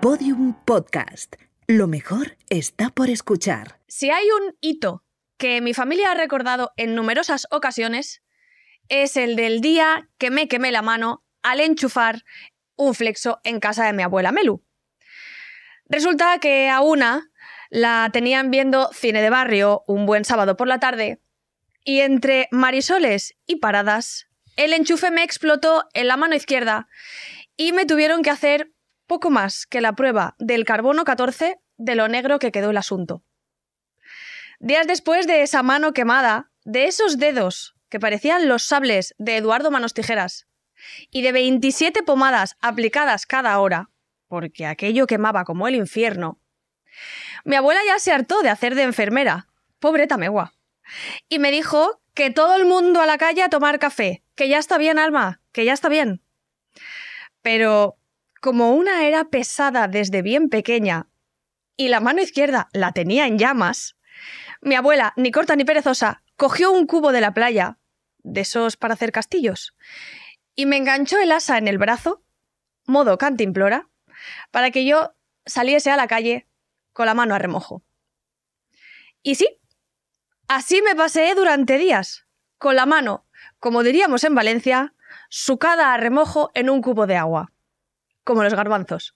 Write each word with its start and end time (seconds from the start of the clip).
Podium 0.00 0.54
Podcast. 0.64 1.34
Lo 1.66 1.88
mejor 1.88 2.36
está 2.50 2.90
por 2.90 3.10
escuchar. 3.10 3.80
Si 3.88 4.10
hay 4.10 4.24
un 4.30 4.56
hito 4.60 5.02
que 5.38 5.60
mi 5.60 5.74
familia 5.74 6.12
ha 6.12 6.14
recordado 6.14 6.72
en 6.76 6.94
numerosas 6.94 7.48
ocasiones, 7.50 8.22
es 8.88 9.16
el 9.16 9.34
del 9.34 9.60
día 9.60 10.08
que 10.16 10.30
me 10.30 10.46
quemé 10.46 10.70
la 10.70 10.82
mano 10.82 11.24
al 11.42 11.58
enchufar 11.58 12.22
un 12.76 12.94
flexo 12.94 13.40
en 13.42 13.58
casa 13.58 13.86
de 13.86 13.92
mi 13.92 14.04
abuela 14.04 14.30
Melu. 14.30 14.64
Resulta 15.86 16.38
que 16.38 16.68
a 16.68 16.80
una 16.80 17.32
la 17.68 18.08
tenían 18.12 18.52
viendo 18.52 18.90
cine 18.92 19.20
de 19.20 19.30
barrio 19.30 19.82
un 19.88 20.06
buen 20.06 20.24
sábado 20.24 20.56
por 20.56 20.68
la 20.68 20.78
tarde 20.78 21.20
y 21.84 22.00
entre 22.00 22.46
marisoles 22.52 23.36
y 23.46 23.56
paradas 23.56 24.28
el 24.58 24.72
enchufe 24.72 25.12
me 25.12 25.22
explotó 25.22 25.88
en 25.94 26.08
la 26.08 26.16
mano 26.16 26.34
izquierda 26.34 26.88
y 27.56 27.72
me 27.72 27.86
tuvieron 27.86 28.22
que 28.22 28.30
hacer 28.30 28.72
poco 29.08 29.30
más 29.30 29.66
que 29.66 29.80
la 29.80 29.94
prueba 29.94 30.36
del 30.38 30.64
carbono 30.64 31.04
14 31.04 31.58
de 31.76 31.94
lo 31.96 32.06
negro 32.06 32.38
que 32.38 32.52
quedó 32.52 32.70
el 32.70 32.76
asunto. 32.76 33.24
Días 34.60 34.86
después 34.86 35.26
de 35.26 35.42
esa 35.42 35.64
mano 35.64 35.92
quemada, 35.92 36.52
de 36.64 36.86
esos 36.86 37.18
dedos 37.18 37.74
que 37.88 37.98
parecían 37.98 38.46
los 38.46 38.62
sables 38.62 39.14
de 39.18 39.36
Eduardo 39.36 39.70
Manos 39.72 39.94
Tijeras, 39.94 40.46
y 41.10 41.22
de 41.22 41.32
27 41.32 42.02
pomadas 42.04 42.56
aplicadas 42.60 43.26
cada 43.26 43.58
hora, 43.58 43.90
porque 44.28 44.66
aquello 44.66 45.06
quemaba 45.06 45.44
como 45.44 45.66
el 45.66 45.74
infierno, 45.74 46.40
mi 47.44 47.56
abuela 47.56 47.80
ya 47.86 47.98
se 47.98 48.12
hartó 48.12 48.42
de 48.42 48.50
hacer 48.50 48.74
de 48.74 48.82
enfermera, 48.82 49.48
pobre 49.78 50.06
Tamegua, 50.06 50.54
y 51.28 51.38
me 51.38 51.50
dijo 51.50 52.00
que 52.14 52.30
todo 52.30 52.56
el 52.56 52.66
mundo 52.66 53.00
a 53.00 53.06
la 53.06 53.18
calle 53.18 53.42
a 53.42 53.48
tomar 53.48 53.78
café, 53.78 54.22
que 54.34 54.48
ya 54.48 54.58
está 54.58 54.78
bien, 54.78 54.98
Alma, 54.98 55.40
que 55.52 55.64
ya 55.64 55.72
está 55.72 55.88
bien. 55.88 56.22
Pero 57.42 57.96
como 58.40 58.74
una 58.74 59.06
era 59.06 59.24
pesada 59.24 59.88
desde 59.88 60.22
bien 60.22 60.48
pequeña 60.48 61.08
y 61.76 61.88
la 61.88 62.00
mano 62.00 62.20
izquierda 62.20 62.68
la 62.72 62.92
tenía 62.92 63.26
en 63.26 63.38
llamas, 63.38 63.96
mi 64.60 64.74
abuela, 64.74 65.12
ni 65.16 65.30
corta 65.30 65.54
ni 65.56 65.64
perezosa, 65.64 66.22
cogió 66.36 66.72
un 66.72 66.86
cubo 66.86 67.12
de 67.12 67.20
la 67.20 67.32
playa, 67.32 67.78
de 68.18 68.40
esos 68.40 68.76
para 68.76 68.94
hacer 68.94 69.12
castillos, 69.12 69.74
y 70.54 70.66
me 70.66 70.76
enganchó 70.76 71.18
el 71.20 71.30
asa 71.30 71.56
en 71.56 71.68
el 71.68 71.78
brazo, 71.78 72.24
modo 72.84 73.16
cantimplora, 73.16 73.88
para 74.50 74.70
que 74.72 74.84
yo 74.84 75.14
saliese 75.46 75.90
a 75.90 75.96
la 75.96 76.08
calle 76.08 76.48
con 76.92 77.06
la 77.06 77.14
mano 77.14 77.34
a 77.34 77.38
remojo. 77.38 77.84
Y 79.22 79.36
sí, 79.36 79.60
así 80.48 80.82
me 80.82 80.96
paseé 80.96 81.36
durante 81.36 81.78
días, 81.78 82.26
con 82.58 82.74
la 82.74 82.86
mano, 82.86 83.26
como 83.60 83.84
diríamos 83.84 84.24
en 84.24 84.34
Valencia, 84.34 84.94
sucada 85.28 85.94
a 85.94 85.96
remojo 85.96 86.50
en 86.54 86.70
un 86.70 86.82
cubo 86.82 87.06
de 87.06 87.16
agua, 87.16 87.52
como 88.28 88.44
los 88.44 88.52
garbanzos. 88.52 89.14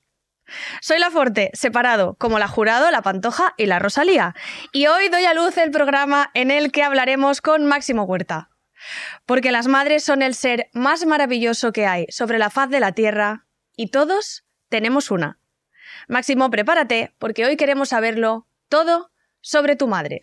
Soy 0.81 0.99
la 0.99 1.11
Forte, 1.11 1.51
separado, 1.53 2.17
como 2.19 2.39
la 2.39 2.49
Jurado, 2.49 2.91
la 2.91 3.03
Pantoja 3.03 3.53
y 3.59 3.67
la 3.67 3.79
Rosalía. 3.79 4.35
Y 4.73 4.87
hoy 4.87 5.11
doy 5.11 5.27
a 5.27 5.35
luz 5.35 5.59
el 5.59 5.71
programa 5.71 6.31
en 6.33 6.51
el 6.51 6.73
que 6.73 6.83
hablaremos 6.83 7.43
con 7.43 7.67
Máximo 7.67 8.05
Huerta. 8.05 8.49
Porque 9.27 9.53
las 9.53 9.69
madres 9.69 10.03
son 10.03 10.23
el 10.23 10.35
ser 10.35 10.71
más 10.73 11.05
maravilloso 11.05 11.73
que 11.73 11.87
hay 11.87 12.07
sobre 12.09 12.39
la 12.39 12.49
faz 12.49 12.71
de 12.71 12.81
la 12.81 12.93
tierra 12.93 13.45
y 13.77 13.91
todos 13.91 14.45
tenemos 14.71 15.11
una. 15.11 15.39
Máximo, 16.09 16.49
prepárate, 16.49 17.15
porque 17.19 17.45
hoy 17.45 17.59
queremos 17.59 17.91
saberlo 17.91 18.47
todo 18.71 19.13
sobre 19.43 19.77
tu 19.77 19.89
madre. 19.89 20.23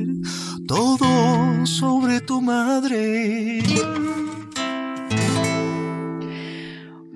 todo 0.67 1.65
sobre 1.65 2.21
tu 2.21 2.41
madre. 2.41 3.61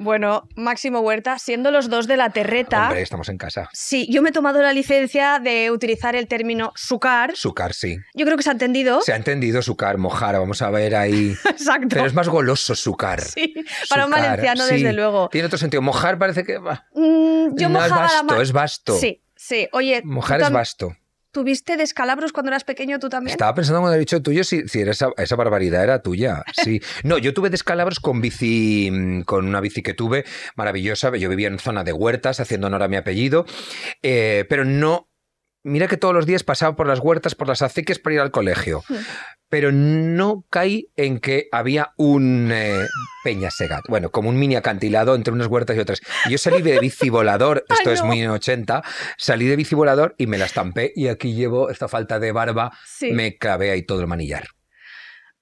Bueno, 0.05 0.47
Máximo 0.55 0.99
Huerta, 0.99 1.39
siendo 1.39 1.71
los 1.71 1.89
dos 1.89 2.05
de 2.05 2.15
la 2.15 2.29
terreta. 2.29 2.83
Hombre, 2.83 3.01
estamos 3.01 3.27
en 3.29 3.39
casa. 3.39 3.69
Sí, 3.73 4.07
yo 4.11 4.21
me 4.21 4.29
he 4.29 4.31
tomado 4.31 4.61
la 4.61 4.71
licencia 4.71 5.39
de 5.39 5.71
utilizar 5.71 6.15
el 6.15 6.27
término 6.27 6.71
sucar. 6.75 7.35
Sucar, 7.35 7.73
sí. 7.73 7.97
Yo 8.13 8.23
creo 8.25 8.37
que 8.37 8.43
se 8.43 8.49
ha 8.49 8.51
entendido. 8.51 9.01
Se 9.01 9.13
ha 9.13 9.15
entendido 9.15 9.63
sucar, 9.63 9.97
mojar, 9.97 10.37
vamos 10.37 10.61
a 10.61 10.69
ver 10.69 10.95
ahí. 10.95 11.35
Exacto. 11.49 11.87
Pero 11.89 12.05
es 12.05 12.13
más 12.13 12.29
goloso 12.29 12.75
sucar. 12.75 13.19
Sí, 13.21 13.55
para 13.89 14.05
un 14.05 14.11
valenciano, 14.11 14.63
sí. 14.65 14.75
desde 14.75 14.93
luego. 14.93 15.27
Tiene 15.29 15.47
otro 15.47 15.57
sentido. 15.57 15.81
Mojar 15.81 16.19
parece 16.19 16.43
que. 16.43 16.59
Mm, 16.59 17.57
yo 17.57 17.69
no 17.69 17.83
es 17.83 17.89
mojaba 17.89 18.13
la 18.13 18.21
vasto, 18.21 18.41
es 18.41 18.51
vasto. 18.51 18.99
Sí, 18.99 19.23
sí. 19.35 19.67
Oye, 19.71 20.03
¿tú 20.03 20.07
Mojar 20.07 20.41
es 20.41 20.51
vasto. 20.51 20.95
¿Tuviste 21.35 21.75
descalabros 21.75 22.31
cuando 22.31 22.49
eras 22.49 22.63
pequeño 22.63 22.97
tú 22.97 23.09
también? 23.09 23.33
Estaba 23.33 23.53
pensando 23.53 23.81
cuando 23.81 23.97
he 23.97 23.99
dicho 23.99 24.21
tuyo 24.21 24.45
si, 24.45 24.69
si 24.69 24.79
era 24.79 24.91
esa, 24.91 25.09
esa 25.17 25.35
barbaridad 25.35 25.83
era 25.83 26.01
tuya. 26.01 26.45
Sí. 26.53 26.81
No, 27.03 27.17
yo 27.17 27.33
tuve 27.33 27.49
descalabros 27.49 27.99
con 27.99 28.21
bici, 28.21 28.89
mm, 28.89 29.23
con 29.23 29.45
una 29.45 29.59
bici 29.59 29.83
que 29.83 29.93
tuve 29.93 30.23
maravillosa. 30.55 31.13
Yo 31.17 31.27
vivía 31.27 31.49
en 31.49 31.59
zona 31.59 31.83
de 31.83 31.91
huertas, 31.91 32.39
haciendo 32.39 32.67
honor 32.67 32.83
a 32.83 32.87
mi 32.87 32.95
apellido, 32.95 33.45
eh, 34.01 34.45
pero 34.47 34.63
no. 34.63 35.09
Mira 35.61 35.89
que 35.89 35.97
todos 35.97 36.13
los 36.13 36.25
días 36.25 36.45
pasaba 36.45 36.77
por 36.77 36.87
las 36.87 36.99
huertas, 36.99 37.35
por 37.35 37.49
las 37.49 37.61
acequias 37.61 37.99
para 37.99 38.13
ir 38.13 38.21
al 38.21 38.31
colegio. 38.31 38.85
Pero 39.49 39.71
no 39.71 40.43
caí 40.49 40.87
en 40.95 41.19
que 41.19 41.47
había 41.51 41.91
un 41.97 42.49
eh, 42.51 42.85
peñasegat. 43.23 43.81
Bueno, 43.87 44.09
como 44.09 44.29
un 44.29 44.37
mini 44.37 44.55
acantilado 44.55 45.15
entre 45.15 45.33
unas 45.33 45.47
huertas 45.47 45.77
y 45.77 45.79
otras. 45.79 46.01
Yo 46.29 46.37
salí 46.37 46.61
de 46.61 46.79
bici 46.79 47.09
volador, 47.09 47.63
esto 47.69 47.89
Ay, 47.89 47.93
es 47.93 48.03
muy 48.03 48.21
en 48.21 48.31
80, 48.31 48.83
salí 49.17 49.45
de 49.45 49.55
bici 49.55 49.75
volador 49.75 50.15
y 50.17 50.27
me 50.27 50.37
la 50.37 50.45
estampé. 50.45 50.91
Y 50.95 51.07
aquí 51.07 51.33
llevo 51.33 51.69
esta 51.69 51.87
falta 51.87 52.19
de 52.19 52.31
barba 52.31 52.71
Sí. 52.85 53.11
me 53.11 53.37
clavé 53.37 53.71
ahí 53.71 53.83
todo 53.83 54.01
el 54.01 54.07
manillar. 54.07 54.47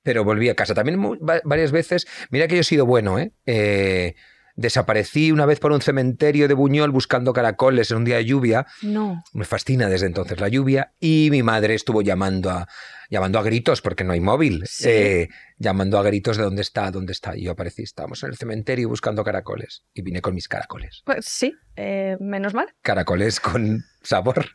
Pero 0.04 0.26
volví 0.26 0.50
a 0.50 0.56
casa. 0.56 0.74
También 0.74 1.02
varias 1.46 1.72
veces, 1.72 2.06
mira 2.30 2.48
que 2.48 2.56
yo 2.56 2.62
he 2.62 2.66
sido 2.66 2.86
bueno, 2.86 3.20
¿eh? 3.20 3.32
Eh, 3.46 4.16
Desaparecí 4.56 5.32
una 5.32 5.48
vez 5.48 5.60
por 5.60 5.72
un 5.72 5.82
cementerio 5.82 6.48
de 6.48 6.54
Buñol 6.54 6.92
buscando 6.92 7.34
caracoles 7.34 7.90
en 7.90 7.98
un 7.98 8.06
día 8.06 8.18
de 8.18 8.26
lluvia. 8.26 8.68
No. 8.84 9.24
Me 9.34 9.46
fascina 9.46 9.90
desde 9.90 10.06
entonces 10.06 10.40
la 10.40 10.48
lluvia. 10.48 10.94
Y 11.00 11.30
mi 11.32 11.42
madre 11.42 11.74
estuvo 11.74 12.04
llamando 12.04 12.52
a, 12.52 12.68
llamando 13.14 13.38
a 13.38 13.44
gritos, 13.44 13.82
porque 13.82 14.04
no 14.04 14.14
hay 14.14 14.20
móvil. 14.20 14.64
Sí. 14.66 14.90
eh, 14.90 15.30
llamando 15.60 16.00
a 16.00 16.04
gritos 16.04 16.36
de 16.36 16.44
dónde 16.44 16.64
está, 16.64 16.90
dónde 16.90 17.14
está. 17.14 17.38
Y 17.38 17.44
yo 17.44 17.52
aparecí, 17.52 17.84
estábamos 17.84 18.24
en 18.24 18.32
el 18.32 18.38
cementerio 18.38 18.90
buscando 18.90 19.24
caracoles. 19.24 19.84
Y 19.94 20.02
vine 20.02 20.20
con 20.20 20.34
mis 20.34 20.48
caracoles. 20.48 21.04
Pues 21.06 21.24
sí, 21.26 21.54
eh, 21.76 22.18
menos 22.20 22.56
mal. 22.56 22.74
Caracoles 22.82 23.40
con 23.40 23.84
sabor. 24.02 24.48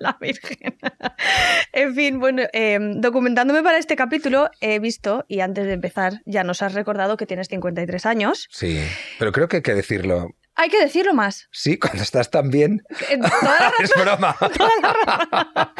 La 0.00 0.18
Virgen. 0.20 0.76
en 1.72 1.94
fin, 1.94 2.18
bueno, 2.18 2.42
eh, 2.52 2.78
documentándome 2.96 3.62
para 3.62 3.78
este 3.78 3.94
capítulo 3.94 4.50
he 4.60 4.80
visto, 4.80 5.24
y 5.28 5.38
antes 5.38 5.66
de 5.66 5.74
empezar 5.74 6.20
ya 6.26 6.42
nos 6.42 6.62
has 6.62 6.74
recordado 6.74 7.16
que 7.16 7.26
tienes 7.26 7.46
53 7.46 8.06
años. 8.06 8.48
Sí. 8.50 8.80
Pero 9.20 9.30
creo 9.30 9.46
que 9.46 9.58
hay 9.58 9.62
que 9.62 9.74
decirlo. 9.74 10.30
Hay 10.60 10.68
que 10.68 10.78
decirlo 10.78 11.14
más. 11.14 11.48
Sí, 11.50 11.78
cuando 11.78 12.02
estás 12.02 12.30
tan 12.30 12.50
bien. 12.50 12.82
Eh, 13.10 13.18
es 13.82 13.90
broma. 13.96 14.36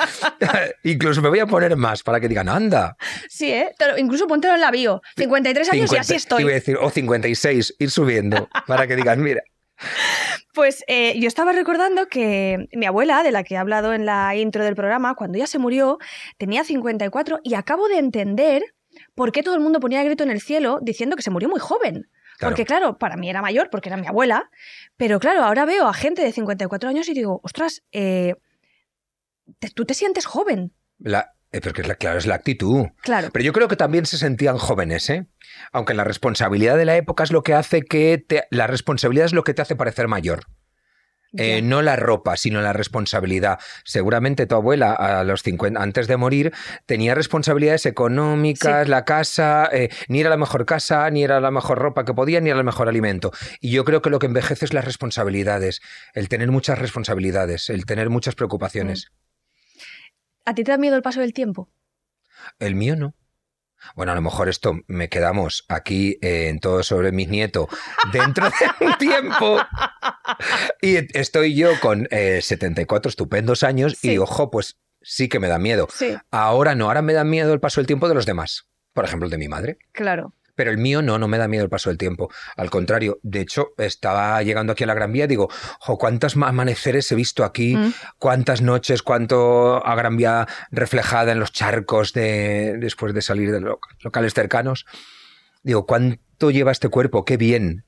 Incluso 0.85 1.21
me 1.21 1.29
voy 1.29 1.39
a 1.39 1.47
poner 1.47 1.77
más 1.77 2.03
para 2.03 2.19
que 2.19 2.29
digan, 2.29 2.49
anda. 2.49 2.97
Sí, 3.29 3.53
¿eh? 3.53 3.75
Incluso 3.99 4.27
póntelo 4.27 4.55
en 4.55 4.63
la 4.63 4.71
bio. 4.71 5.03
53 5.17 5.73
años 5.73 5.85
y 5.85 5.89
50 5.89 6.01
así 6.01 6.13
Iba 6.13 6.17
a 6.17 6.17
estoy. 6.17 6.45
decir, 6.45 6.77
o 6.81 6.89
56, 6.89 7.77
ir 7.79 7.91
subiendo 7.91 8.49
para 8.67 8.87
que 8.87 8.97
digan, 8.97 9.23
mira. 9.23 9.43
Pues 10.55 10.83
eh, 10.89 11.19
yo 11.21 11.29
estaba 11.29 11.53
recordando 11.53 12.07
que 12.07 12.69
mi 12.73 12.87
abuela, 12.87 13.23
de 13.23 13.33
la 13.33 13.45
que 13.45 13.55
he 13.55 13.59
hablado 13.59 13.93
en 13.93 14.07
la 14.07 14.35
intro 14.35 14.65
del 14.65 14.77
programa, 14.77 15.15
cuando 15.15 15.37
ella 15.37 15.47
se 15.47 15.59
murió, 15.59 15.99
tenía 16.39 16.65
54 16.65 17.41
y 17.43 17.55
acabo 17.55 17.89
de 17.89 17.99
entender 17.99 18.65
por 19.15 19.31
qué 19.31 19.43
todo 19.43 19.55
el 19.55 19.61
mundo 19.61 19.79
ponía 19.79 20.03
grito 20.03 20.25
en 20.25 20.31
el 20.31 20.41
cielo 20.41 20.79
diciendo 20.81 21.17
que 21.17 21.23
se 21.23 21.31
murió 21.31 21.49
muy 21.51 21.61
joven. 21.61 22.09
Claro. 22.41 22.53
Porque 22.55 22.65
claro, 22.65 22.99
para 22.99 23.17
mí 23.17 23.29
era 23.31 23.41
mayor, 23.43 23.69
porque 23.71 23.89
era 23.91 23.97
mi 23.99 24.07
abuela, 24.07 24.51
pero 24.97 25.21
claro, 25.21 25.45
ahora 25.45 25.65
veo 25.67 25.87
a 25.87 25.95
gente 25.95 26.23
de 26.23 26.33
54 26.33 26.89
años 26.89 27.09
y 27.09 27.15
digo, 27.15 27.41
ostras, 27.45 27.83
eh, 27.93 28.35
te- 29.59 29.71
tú 29.71 29.85
te 29.85 29.95
sientes 29.95 30.25
joven. 30.27 30.73
La, 30.99 31.35
eh, 31.53 31.61
pero 31.61 31.75
que 31.75 31.83
es 31.83 31.89
la, 31.89 31.97
claro, 31.97 32.19
es 32.19 32.27
la 32.27 32.37
actitud. 32.37 32.87
Claro. 33.03 33.29
Pero 33.33 33.45
yo 33.45 33.53
creo 33.53 33.69
que 33.69 33.77
también 33.77 34.07
se 34.07 34.17
sentían 34.17 34.57
jóvenes, 34.59 35.11
¿eh? 35.11 35.27
Aunque 35.71 35.93
la 35.95 36.05
responsabilidad 36.05 36.77
de 36.79 36.87
la 36.87 36.97
época 36.97 37.25
es 37.25 37.31
lo 37.31 37.43
que 37.43 37.53
hace 37.55 37.83
que 37.83 38.17
te, 38.27 38.45
la 38.51 38.67
responsabilidad 38.67 39.27
es 39.27 39.33
lo 39.35 39.45
que 39.45 39.53
te 39.55 39.61
hace 39.63 39.77
parecer 39.77 40.09
mayor. 40.09 40.45
Eh, 41.37 41.63
no 41.63 41.81
la 41.81 41.95
ropa, 41.95 42.37
sino 42.37 42.61
la 42.61 42.73
responsabilidad. 42.73 43.61
Seguramente 43.85 44.47
tu 44.47 44.57
abuela, 44.57 44.93
a 44.95 45.23
los 45.23 45.43
50, 45.45 45.81
antes 45.81 46.09
de 46.09 46.17
morir, 46.17 46.53
tenía 46.87 47.15
responsabilidades 47.15 47.87
económicas, 47.87 48.85
Sí. 48.87 48.91
la 48.91 49.05
casa, 49.05 49.69
eh, 49.73 49.91
ni 50.09 50.21
era 50.21 50.31
la 50.31 50.37
mejor 50.37 50.67
casa, 50.67 51.09
ni 51.11 51.23
era 51.23 51.41
la 51.41 51.53
mejor 51.53 51.79
ropa 51.79 52.05
que 52.05 52.15
podía, 52.15 52.41
ni 52.41 52.51
era 52.51 52.59
el 52.59 52.65
mejor 52.65 52.89
alimento. 52.89 53.31
Y 53.61 53.71
yo 53.71 53.85
creo 53.85 54.03
que 54.03 54.11
lo 54.11 54.19
que 54.19 54.27
envejece 54.27 54.65
es 54.65 54.73
las 54.75 54.85
responsabilidades, 54.85 55.81
el 56.15 56.29
tener 56.29 56.51
muchas 56.51 56.79
responsabilidades, 56.81 57.71
el 57.71 57.87
tener 57.87 58.11
muchas 58.11 58.35
preocupaciones. 58.35 59.13
¿A 60.45 60.55
ti 60.55 60.65
te 60.65 60.73
da 60.73 60.79
miedo 60.79 60.97
el 60.97 61.03
paso 61.03 61.21
del 61.21 61.33
tiempo? 61.33 61.71
El 62.59 62.75
mío 62.75 62.97
no. 62.97 63.15
Bueno, 63.95 64.13
a 64.13 64.15
lo 64.15 64.21
mejor 64.21 64.49
esto 64.51 64.75
me 64.89 65.09
quedamos 65.09 65.65
aquí 65.69 66.19
eh, 66.21 66.49
en 66.49 66.59
todo 66.61 66.83
sobre 66.83 67.13
mis 67.13 67.29
nietos 67.29 67.69
dentro 68.13 68.47
de 68.79 68.87
un 68.87 68.99
tiempo. 68.99 69.59
Y 70.83 70.97
estoy 71.19 71.55
yo 71.55 71.71
con 71.81 72.09
eh, 72.11 72.41
74 72.43 73.09
estupendos 73.09 73.63
años 73.63 73.97
Sí. 74.01 74.13
y 74.13 74.19
ojo, 74.19 74.51
pues 74.51 74.79
sí 75.03 75.29
que 75.29 75.39
me 75.41 75.49
da 75.49 75.59
miedo. 75.59 75.89
Sí, 75.95 76.17
Ahora 76.31 76.75
no, 76.75 76.87
ahora 76.87 77.03
me 77.03 77.13
da 77.13 77.25
miedo 77.25 77.53
el 77.53 77.61
paso 77.61 77.81
del 77.81 77.87
tiempo 77.87 78.09
de 78.09 78.15
los 78.15 78.27
demás. 78.27 78.65
Por 78.93 79.05
ejemplo, 79.05 79.27
el 79.27 79.31
de 79.31 79.39
mi 79.39 79.49
madre. 79.49 79.79
claro. 79.93 80.35
Pero 80.57 80.73
el 80.73 80.77
mío 80.79 81.01
no, 81.01 81.17
no 81.19 81.27
me 81.27 81.39
da 81.39 81.49
miedo 81.49 81.65
el 81.65 81.71
paso 81.71 81.89
del 81.89 81.97
tiempo. 81.97 82.29
Al 82.55 82.69
contrario, 82.69 83.19
de 83.23 83.41
hecho, 83.41 83.69
estaba 83.79 84.43
llegando 84.43 84.73
aquí 84.75 84.85
a 84.85 84.87
la 84.87 84.93
Gran 84.93 85.11
Vía 85.11 85.25
y 85.25 85.29
digo, 85.29 85.49
jo, 85.79 85.97
¿cuántos 85.97 86.37
ma- 86.37 86.49
amaneceres 86.49 87.11
he 87.11 87.15
visto 87.15 87.45
aquí? 87.45 87.77
Mm. 87.77 87.95
¿Cuántas 88.19 88.61
noches? 88.61 89.03
¿Cuánto 89.03 89.77
a 89.87 89.95
Gran 89.95 90.19
Vía 90.19 90.47
reflejada 90.71 91.33
en 91.33 91.41
los 91.41 91.53
charcos 91.53 92.13
de, 92.13 92.75
después 92.79 93.15
de 93.15 93.23
salir 93.23 93.53
de 93.53 93.61
lo- 93.63 93.81
locales 94.01 94.35
cercanos? 94.35 94.85
Digo, 95.63 95.87
¿cuánto 95.87 96.21
lleva 96.49 96.73
este 96.73 96.89
cuerpo? 96.89 97.27
¡Qué 97.27 97.37
bien! 97.37 97.85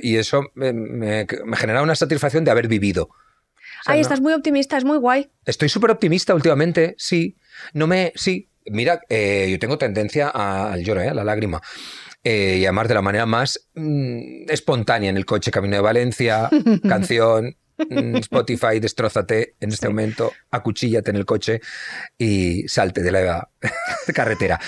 Y 0.00 0.16
eso 0.16 0.44
me, 0.54 0.72
me- 0.72 1.26
me 1.44 1.56
genera 1.58 1.82
una 1.82 1.94
satisfacción 1.94 2.44
de 2.44 2.50
haber 2.52 2.68
vivido. 2.68 3.10
O 3.10 3.82
sea, 3.84 3.92
Ay, 3.94 3.98
no- 3.98 4.02
estás 4.02 4.20
muy 4.22 4.32
optimista, 4.32 4.78
es 4.78 4.84
muy 4.84 4.96
guay. 4.96 5.30
Estoy 5.44 5.68
súper 5.68 5.90
optimista 5.90 6.34
últimamente, 6.34 6.94
sí. 6.96 7.36
No 7.74 7.86
me. 7.86 8.12
Sí. 8.16 8.48
Mira, 8.66 9.00
eh, 9.08 9.48
yo 9.50 9.58
tengo 9.58 9.76
tendencia 9.76 10.28
al 10.28 10.82
lloro, 10.84 11.00
eh, 11.02 11.08
a 11.08 11.14
la 11.14 11.24
lágrima. 11.24 11.60
Eh, 12.22 12.58
y 12.60 12.64
además 12.66 12.88
de 12.88 12.94
la 12.94 13.02
manera 13.02 13.26
más 13.26 13.68
mm, 13.74 14.48
espontánea 14.50 15.10
en 15.10 15.16
el 15.16 15.24
coche, 15.26 15.50
camino 15.50 15.76
de 15.76 15.82
Valencia, 15.82 16.48
canción, 16.88 17.56
mm, 17.78 18.16
Spotify, 18.16 18.78
destrózate 18.80 19.54
en 19.58 19.70
este 19.72 19.88
momento, 19.88 20.30
acuchíllate 20.50 21.10
en 21.10 21.16
el 21.16 21.24
coche 21.24 21.62
y 22.18 22.68
salte 22.68 23.02
de 23.02 23.10
la 23.12 23.48
carretera. 24.14 24.60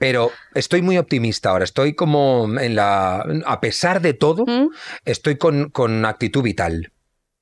Pero 0.00 0.32
estoy 0.54 0.80
muy 0.80 0.96
optimista 0.96 1.50
ahora, 1.50 1.64
estoy 1.64 1.94
como 1.94 2.48
en 2.58 2.74
la. 2.74 3.22
A 3.44 3.60
pesar 3.60 4.00
de 4.00 4.14
todo, 4.14 4.46
¿Mm? 4.46 4.70
estoy 5.04 5.36
con, 5.36 5.68
con 5.68 6.06
actitud 6.06 6.42
vital. 6.42 6.90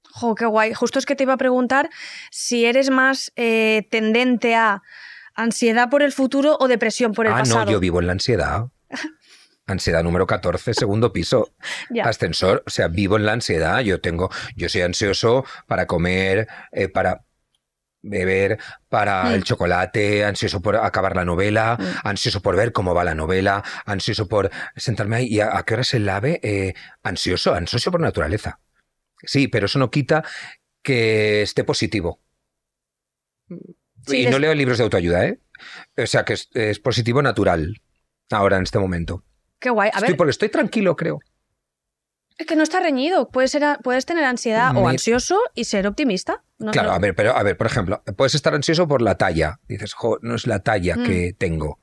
Jo, 0.02 0.34
qué 0.34 0.44
guay. 0.44 0.74
Justo 0.74 0.98
es 0.98 1.06
que 1.06 1.14
te 1.14 1.22
iba 1.22 1.34
a 1.34 1.36
preguntar 1.36 1.88
si 2.32 2.64
eres 2.64 2.90
más 2.90 3.30
eh, 3.36 3.86
tendente 3.92 4.56
a 4.56 4.82
ansiedad 5.36 5.88
por 5.88 6.02
el 6.02 6.10
futuro 6.10 6.56
o 6.58 6.66
depresión 6.66 7.12
por 7.12 7.26
el 7.26 7.32
ah, 7.32 7.38
pasado. 7.38 7.66
no, 7.66 7.70
yo 7.70 7.78
vivo 7.78 8.00
en 8.00 8.08
la 8.08 8.12
ansiedad. 8.14 8.66
Ansiedad 9.68 10.02
número 10.02 10.26
14, 10.26 10.74
segundo 10.74 11.12
piso. 11.12 11.52
Ascensor, 12.02 12.64
o 12.66 12.70
sea, 12.70 12.88
vivo 12.88 13.18
en 13.18 13.24
la 13.24 13.34
ansiedad. 13.34 13.78
Yo 13.82 14.00
tengo, 14.00 14.30
yo 14.56 14.68
soy 14.68 14.80
ansioso 14.80 15.44
para 15.68 15.86
comer, 15.86 16.48
eh, 16.72 16.88
para 16.88 17.24
beber, 18.08 18.58
para 18.88 19.24
Mm. 19.24 19.32
el 19.34 19.44
chocolate, 19.44 20.24
ansioso 20.24 20.60
por 20.60 20.76
acabar 20.76 21.14
la 21.16 21.24
novela, 21.24 21.76
Mm. 21.78 22.08
ansioso 22.08 22.40
por 22.42 22.56
ver 22.56 22.72
cómo 22.72 22.94
va 22.94 23.04
la 23.04 23.14
novela, 23.14 23.62
ansioso 23.86 24.28
por 24.28 24.50
sentarme 24.76 25.16
ahí 25.16 25.26
y 25.26 25.40
a, 25.40 25.56
a 25.56 25.62
qué 25.64 25.74
hora 25.74 25.84
se 25.84 25.98
lave, 25.98 26.40
eh, 26.42 26.74
ansioso, 27.02 27.54
ansioso 27.54 27.90
por 27.90 28.00
naturaleza. 28.00 28.60
Sí, 29.22 29.48
pero 29.48 29.66
eso 29.66 29.78
no 29.78 29.90
quita 29.90 30.24
que 30.82 31.42
esté 31.42 31.64
positivo. 31.64 32.20
Sí, 34.06 34.22
y 34.22 34.26
no 34.26 34.38
leo 34.38 34.54
libros 34.54 34.78
de 34.78 34.84
autoayuda, 34.84 35.26
¿eh? 35.26 35.40
O 35.96 36.06
sea, 36.06 36.24
que 36.24 36.34
es, 36.34 36.48
es 36.54 36.78
positivo 36.78 37.20
natural 37.22 37.80
ahora 38.30 38.56
en 38.56 38.62
este 38.62 38.78
momento. 38.78 39.24
Qué 39.58 39.70
guay. 39.70 39.88
A 39.88 39.98
Estoy, 39.98 40.08
ver, 40.10 40.16
porque 40.16 40.30
estoy 40.30 40.48
tranquilo, 40.50 40.94
creo. 40.96 41.18
Es 42.38 42.46
que 42.46 42.56
no 42.56 42.62
está 42.62 42.80
reñido. 42.80 43.28
Puedes, 43.30 43.50
ser, 43.50 43.62
puedes 43.82 44.06
tener 44.06 44.24
ansiedad 44.24 44.76
o 44.76 44.88
ansioso 44.88 45.38
y 45.54 45.64
ser 45.64 45.86
optimista. 45.88 46.42
No- 46.60 46.70
claro, 46.72 46.92
a 46.92 46.98
ver, 46.98 47.14
pero 47.14 47.36
a 47.36 47.42
ver, 47.42 47.56
por 47.56 47.66
ejemplo, 47.66 48.02
puedes 48.16 48.34
estar 48.34 48.54
ansioso 48.54 48.86
por 48.88 49.02
la 49.02 49.16
talla. 49.16 49.60
Dices, 49.68 49.92
jo, 49.92 50.18
no 50.22 50.34
es 50.36 50.46
la 50.46 50.60
talla 50.60 50.96
Mm. 50.96 51.04
que 51.04 51.34
tengo. 51.36 51.80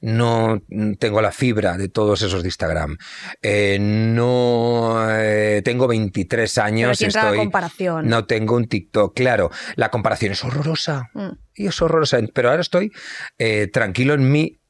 No 0.00 0.62
mm, 0.68 0.94
tengo 0.94 1.20
la 1.20 1.32
fibra 1.32 1.76
de 1.76 1.88
todos 1.88 2.22
esos 2.22 2.42
de 2.42 2.48
Instagram. 2.48 2.96
Eh, 3.42 3.78
no 3.80 4.96
eh, 5.10 5.62
tengo 5.64 5.86
23 5.88 6.52
pero 6.54 6.66
años. 6.66 7.00
la 7.00 7.06
estoy, 7.08 7.36
comparación. 7.38 8.08
no 8.08 8.26
tengo 8.26 8.56
un 8.56 8.66
TikTok. 8.68 9.14
Claro, 9.14 9.50
la 9.74 9.90
comparación 9.90 10.32
es 10.32 10.42
horrorosa. 10.44 11.10
Mm. 11.14 11.28
Y 11.54 11.66
es 11.66 11.82
horrorosa. 11.82 12.18
Pero 12.32 12.50
ahora 12.50 12.60
estoy 12.62 12.92
eh, 13.38 13.68
tranquilo 13.72 14.14
en 14.14 14.30
mi 14.30 14.60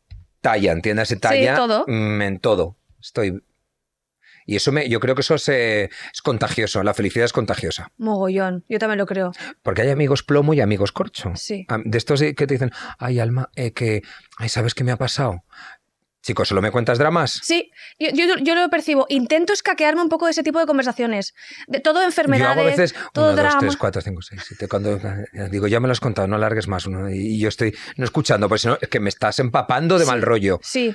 talla, 0.41 0.73
entiéndase, 0.73 1.17
talla 1.17 1.57
todo. 1.57 1.85
en 1.89 2.39
todo. 2.41 2.77
Estoy. 3.01 3.43
Y 4.47 4.57
eso 4.57 4.71
me, 4.73 4.89
yo 4.89 5.01
creo 5.01 5.15
que 5.17 5.23
eso 5.23 5.35
es, 5.35 5.49
eh, 5.49 5.91
es 6.13 6.23
contagioso. 6.23 6.83
La 6.85 6.95
felicidad 6.95 7.25
es 7.25 7.33
contagiosa. 7.33 7.91
Mogollón. 7.99 8.65
Yo 8.69 8.79
también 8.79 8.99
lo 8.99 9.07
creo. 9.07 9.33
Porque 9.63 9.83
hay 9.83 9.91
amigos 9.91 10.23
plomo 10.23 10.55
y 10.55 10.61
amigos 10.61 10.93
corcho. 10.93 11.33
Sí. 11.35 11.67
De 11.85 11.99
estos 11.99 12.21
que 12.21 12.33
te 12.35 12.47
dicen, 12.47 12.71
ay, 12.99 13.19
Alma, 13.19 13.51
eh, 13.57 13.73
que, 13.73 14.03
ay, 14.39 14.49
¿sabes 14.49 14.75
qué 14.75 14.85
me 14.85 14.93
ha 14.93 14.97
pasado? 14.97 15.43
Chicos, 16.23 16.49
¿solo 16.49 16.61
me 16.61 16.73
cuentas 16.73 16.99
dramas? 16.99 17.41
Sí, 17.45 17.71
yo, 18.01 18.09
yo, 18.13 18.25
yo 18.43 18.55
lo 18.57 18.69
percibo. 18.69 19.07
Intento 19.09 19.53
escaquearme 19.53 20.03
un 20.03 20.09
poco 20.09 20.25
de 20.25 20.33
ese 20.33 20.43
tipo 20.43 20.59
de 20.59 20.67
conversaciones. 20.67 21.35
De 21.69 21.79
todo 21.79 22.01
Yo 22.01 22.07
enfermedades, 22.07 22.57
hago 22.57 22.61
a 22.63 22.65
veces 22.65 22.95
todo 23.13 23.33
uno, 23.33 23.43
dos, 23.45 23.59
tres, 23.61 23.77
cuatro, 23.77 24.03
cinco, 24.03 24.23
seis, 24.23 24.43
siete. 24.45 24.67
Cuando 24.67 24.99
digo, 25.53 25.69
ya 25.69 25.79
me 25.79 25.87
lo 25.87 25.93
has 25.93 26.01
contado, 26.01 26.27
no 26.27 26.37
largues 26.37 26.67
más 26.67 26.87
uno. 26.87 27.09
Y 27.11 27.37
y 27.37 27.39
yo 27.39 27.49
estoy 27.49 27.77
no 27.97 28.05
escuchando, 28.05 28.49
porque 28.49 28.59
si 28.63 28.67
no, 28.67 28.79
es 28.81 28.89
que 28.89 28.99
me 28.99 29.09
estás 29.09 29.39
empapando 29.39 29.99
de 29.99 30.05
Sí. 30.05 30.11
mal 30.11 30.23
rollo. 30.23 30.59
Sí, 30.63 30.95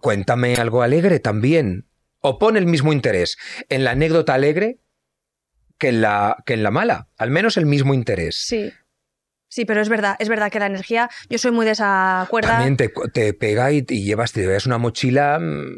Cuéntame 0.00 0.54
algo 0.56 0.82
alegre 0.82 1.20
también. 1.20 1.86
O 2.22 2.38
pon 2.38 2.56
el 2.56 2.64
mismo 2.66 2.92
interés 2.92 3.36
en 3.68 3.84
la 3.84 3.90
anécdota 3.90 4.32
alegre 4.34 4.78
que 5.78 5.88
en 5.88 6.00
la, 6.00 6.36
que 6.46 6.54
en 6.54 6.62
la 6.62 6.70
mala. 6.70 7.08
Al 7.18 7.30
menos 7.30 7.56
el 7.56 7.66
mismo 7.66 7.92
interés. 7.94 8.36
sí. 8.36 8.72
Sí, 9.48 9.66
pero 9.66 9.82
es 9.82 9.90
verdad, 9.90 10.16
es 10.18 10.30
verdad 10.30 10.50
que 10.50 10.58
la 10.58 10.64
energía, 10.64 11.10
yo 11.28 11.36
soy 11.36 11.50
muy 11.50 11.66
de 11.66 11.72
esa 11.72 12.26
cuerda. 12.30 12.52
También 12.52 12.78
te, 12.78 12.90
te 13.12 13.34
pega 13.34 13.70
y, 13.70 13.84
y 13.86 14.02
llevas, 14.02 14.32
te 14.32 14.40
llevas 14.40 14.64
una 14.64 14.78
mochila. 14.78 15.38
mm, 15.38 15.76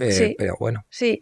eh, 0.00 0.12
Sí. 0.12 0.34
Pero 0.36 0.56
bueno. 0.60 0.84
Sí. 0.90 1.20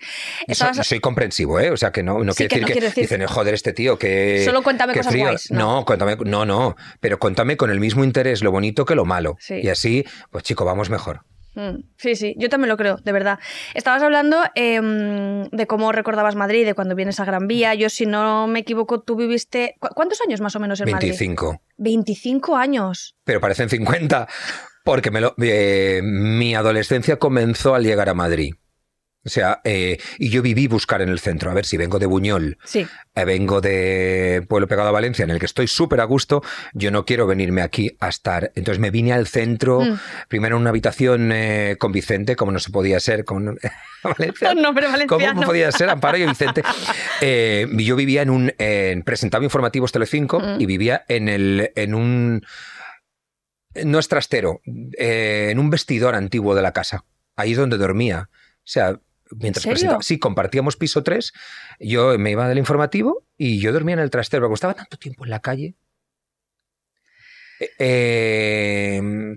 Estabas- 0.48 0.84
soy 0.84 0.98
comprensivo, 0.98 1.60
¿eh? 1.60 1.70
O 1.70 1.76
sea, 1.76 1.92
que 1.92 2.02
no, 2.02 2.24
no 2.24 2.32
Sí, 2.32 2.48
quiere 2.48 2.54
que 2.56 2.60
no 2.62 2.66
decir 2.66 2.66
que, 2.66 2.72
quiere 2.72 2.86
decir- 2.88 3.02
dicen, 3.04 3.24
joder, 3.28 3.54
este 3.54 3.72
tío, 3.72 3.96
que. 4.00 4.42
Solo 4.44 4.62
cuéntame 4.64 4.94
que 4.94 4.98
cosas 4.98 5.12
frío". 5.12 5.26
guays. 5.26 5.50
No. 5.52 5.84
cuéntame, 5.84 6.16
no, 6.24 6.44
no. 6.44 6.74
Pero 6.98 7.20
cuéntame 7.20 7.56
con 7.56 7.70
el 7.70 7.78
mismo 7.78 8.02
interés 8.02 8.42
lo 8.42 8.50
bonito 8.50 8.84
que 8.84 8.96
lo 8.96 9.04
malo. 9.04 9.36
Sí. 9.38 9.60
Y 9.62 9.68
así, 9.68 10.04
pues 10.32 10.42
chico, 10.42 10.64
vamos 10.64 10.90
mejor. 10.90 11.20
Mm, 11.54 11.82
Sí, 11.96 12.16
sí, 12.16 12.34
yo 12.38 12.48
también 12.48 12.68
lo 12.70 12.76
creo, 12.76 12.96
de 12.96 13.12
verdad. 13.12 13.38
Estabas 13.74 14.02
hablando 14.02 14.38
em, 14.54 15.44
de 15.50 15.66
cómo 15.66 15.92
recordabas 15.92 16.34
Madrid, 16.34 16.64
de 16.64 16.74
cuando 16.74 16.94
vienes 16.94 17.20
a 17.20 17.24
Gran 17.24 17.46
Vía. 17.46 17.74
Yo, 17.74 17.90
si 17.90 18.06
no 18.06 18.46
me 18.46 18.60
equivoco, 18.60 19.00
tú 19.02 19.16
viviste... 19.16 19.76
¿cu- 19.78 19.88
¿Cuántos 19.94 20.20
años 20.26 20.40
más 20.40 20.56
o 20.56 20.60
menos 20.60 20.80
en 20.80 20.90
Madrid? 20.90 21.08
25. 21.10 21.60
25 21.76 22.56
años. 22.56 23.16
Pero 23.24 23.40
parecen 23.40 23.68
50. 23.68 24.28
Porque 24.84 25.10
me 25.10 25.20
lo- 25.20 25.34
eh, 25.40 26.00
mi 26.02 26.54
adolescencia 26.54 27.16
comenzó 27.18 27.74
al 27.74 27.84
llegar 27.84 28.08
a 28.08 28.14
Madrid. 28.14 28.54
O 29.24 29.28
sea, 29.28 29.60
eh, 29.62 29.98
y 30.18 30.30
yo 30.30 30.42
viví 30.42 30.66
buscar 30.66 31.00
en 31.00 31.08
el 31.08 31.20
centro. 31.20 31.50
A 31.50 31.54
ver 31.54 31.64
si 31.64 31.76
vengo 31.76 31.98
de 32.00 32.06
Buñol, 32.06 32.58
Sí, 32.64 32.86
eh, 33.14 33.24
vengo 33.24 33.60
de 33.60 34.44
Pueblo 34.48 34.66
Pegado 34.66 34.88
a 34.88 34.92
Valencia, 34.92 35.22
en 35.22 35.30
el 35.30 35.38
que 35.38 35.46
estoy 35.46 35.68
súper 35.68 36.00
a 36.00 36.04
gusto. 36.04 36.42
Yo 36.72 36.90
no 36.90 37.04
quiero 37.04 37.26
venirme 37.28 37.62
aquí 37.62 37.96
a 38.00 38.08
estar. 38.08 38.50
Entonces 38.56 38.80
me 38.80 38.90
vine 38.90 39.12
al 39.12 39.28
centro, 39.28 39.80
Mm. 39.82 39.98
primero 40.28 40.56
en 40.56 40.62
una 40.62 40.70
habitación 40.70 41.30
eh, 41.32 41.76
con 41.78 41.92
Vicente, 41.92 42.34
como 42.34 42.50
no 42.50 42.58
se 42.58 42.70
podía 42.70 42.98
ser 42.98 43.24
con 43.24 43.58
Valencia. 44.02 44.50
un 44.52 44.60
nombre 44.62 44.86
¿Cómo 45.06 45.42
podía 45.42 45.70
ser 45.70 45.88
Amparo 45.90 46.18
y 46.18 46.26
Vicente? 46.26 46.62
Yo 47.84 47.94
vivía 47.96 48.22
en 48.22 48.30
un. 48.30 48.52
En, 48.58 49.02
presentaba 49.02 49.44
informativos 49.44 49.92
Telecinco 49.92 50.40
Mm. 50.40 50.60
y 50.60 50.66
vivía 50.66 51.04
en, 51.08 51.28
el, 51.28 51.70
en 51.76 51.94
un. 51.94 52.42
No 53.84 53.98
es 54.00 54.08
trastero, 54.08 54.60
en 54.66 55.58
un 55.58 55.70
vestidor 55.70 56.14
antiguo 56.14 56.54
de 56.54 56.62
la 56.62 56.72
casa. 56.72 57.04
Ahí 57.36 57.52
es 57.52 57.56
donde 57.58 57.78
dormía. 57.78 58.28
O 58.32 58.64
sea, 58.64 59.00
mientras 59.38 59.64
presentaba. 59.66 60.02
Sí, 60.02 60.18
compartíamos 60.18 60.76
piso 60.76 61.02
3. 61.02 61.32
Yo 61.80 62.18
me 62.18 62.30
iba 62.30 62.48
del 62.48 62.58
informativo 62.58 63.24
y 63.36 63.58
yo 63.60 63.72
dormía 63.72 63.94
en 63.94 64.00
el 64.00 64.10
trastero. 64.10 64.48
Me 64.48 64.54
estaba 64.54 64.74
tanto 64.74 64.96
tiempo 64.96 65.24
en 65.24 65.30
la 65.30 65.40
calle. 65.40 65.74
Eh, 67.60 67.70
eh, 67.78 69.36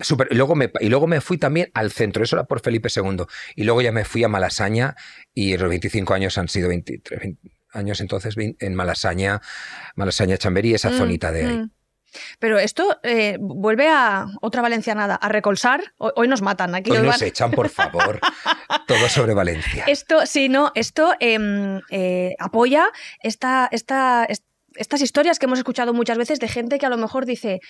Súper. 0.00 0.28
Y 0.30 0.36
luego, 0.36 0.54
me, 0.54 0.70
y 0.80 0.88
luego 0.88 1.08
me 1.08 1.20
fui 1.20 1.38
también 1.38 1.70
al 1.74 1.90
centro, 1.90 2.22
eso 2.22 2.36
era 2.36 2.44
por 2.44 2.60
Felipe 2.60 2.88
II. 2.94 3.24
Y 3.56 3.64
luego 3.64 3.82
ya 3.82 3.90
me 3.90 4.04
fui 4.04 4.22
a 4.22 4.28
Malasaña 4.28 4.94
y 5.34 5.56
los 5.56 5.68
25 5.68 6.14
años 6.14 6.38
han 6.38 6.46
sido 6.48 6.68
23 6.68 7.18
20 7.20 7.50
años 7.72 8.00
entonces 8.00 8.34
en 8.38 8.74
Malasaña, 8.74 9.40
Malasaña 9.96 10.38
Chamberí, 10.38 10.72
esa 10.74 10.90
Mm, 10.90 10.98
zonita 10.98 11.32
de 11.32 11.44
ahí. 11.46 11.56
mm. 11.58 11.70
Pero 12.38 12.58
esto 12.58 12.98
eh, 13.02 13.36
vuelve 13.40 13.88
a 13.88 14.26
otra 14.40 14.62
valencianada, 14.62 15.14
a 15.14 15.28
recolsar. 15.28 15.82
Hoy, 15.98 16.28
nos 16.28 16.42
matan. 16.42 16.74
Aquí 16.74 16.90
Hoy 16.90 16.98
nos 16.98 17.06
nos 17.06 17.20
van- 17.20 17.28
echan, 17.28 17.50
por 17.50 17.68
favor, 17.68 18.20
todo 18.86 19.08
sobre 19.08 19.34
Valencia. 19.34 19.84
Esto, 19.86 20.26
sí, 20.26 20.48
no, 20.48 20.72
esto 20.74 21.12
em, 21.20 21.80
eh, 21.90 22.34
apoya 22.38 22.88
esta, 23.22 23.68
esta, 23.70 24.24
est- 24.24 24.44
estas 24.74 25.00
historias 25.00 25.38
que 25.38 25.46
hemos 25.46 25.58
escuchado 25.58 25.92
muchas 25.92 26.18
veces 26.18 26.38
de 26.38 26.46
gente 26.46 26.78
que 26.78 26.86
a 26.86 26.88
lo 26.88 26.96
mejor 26.98 27.26
dice, 27.26 27.60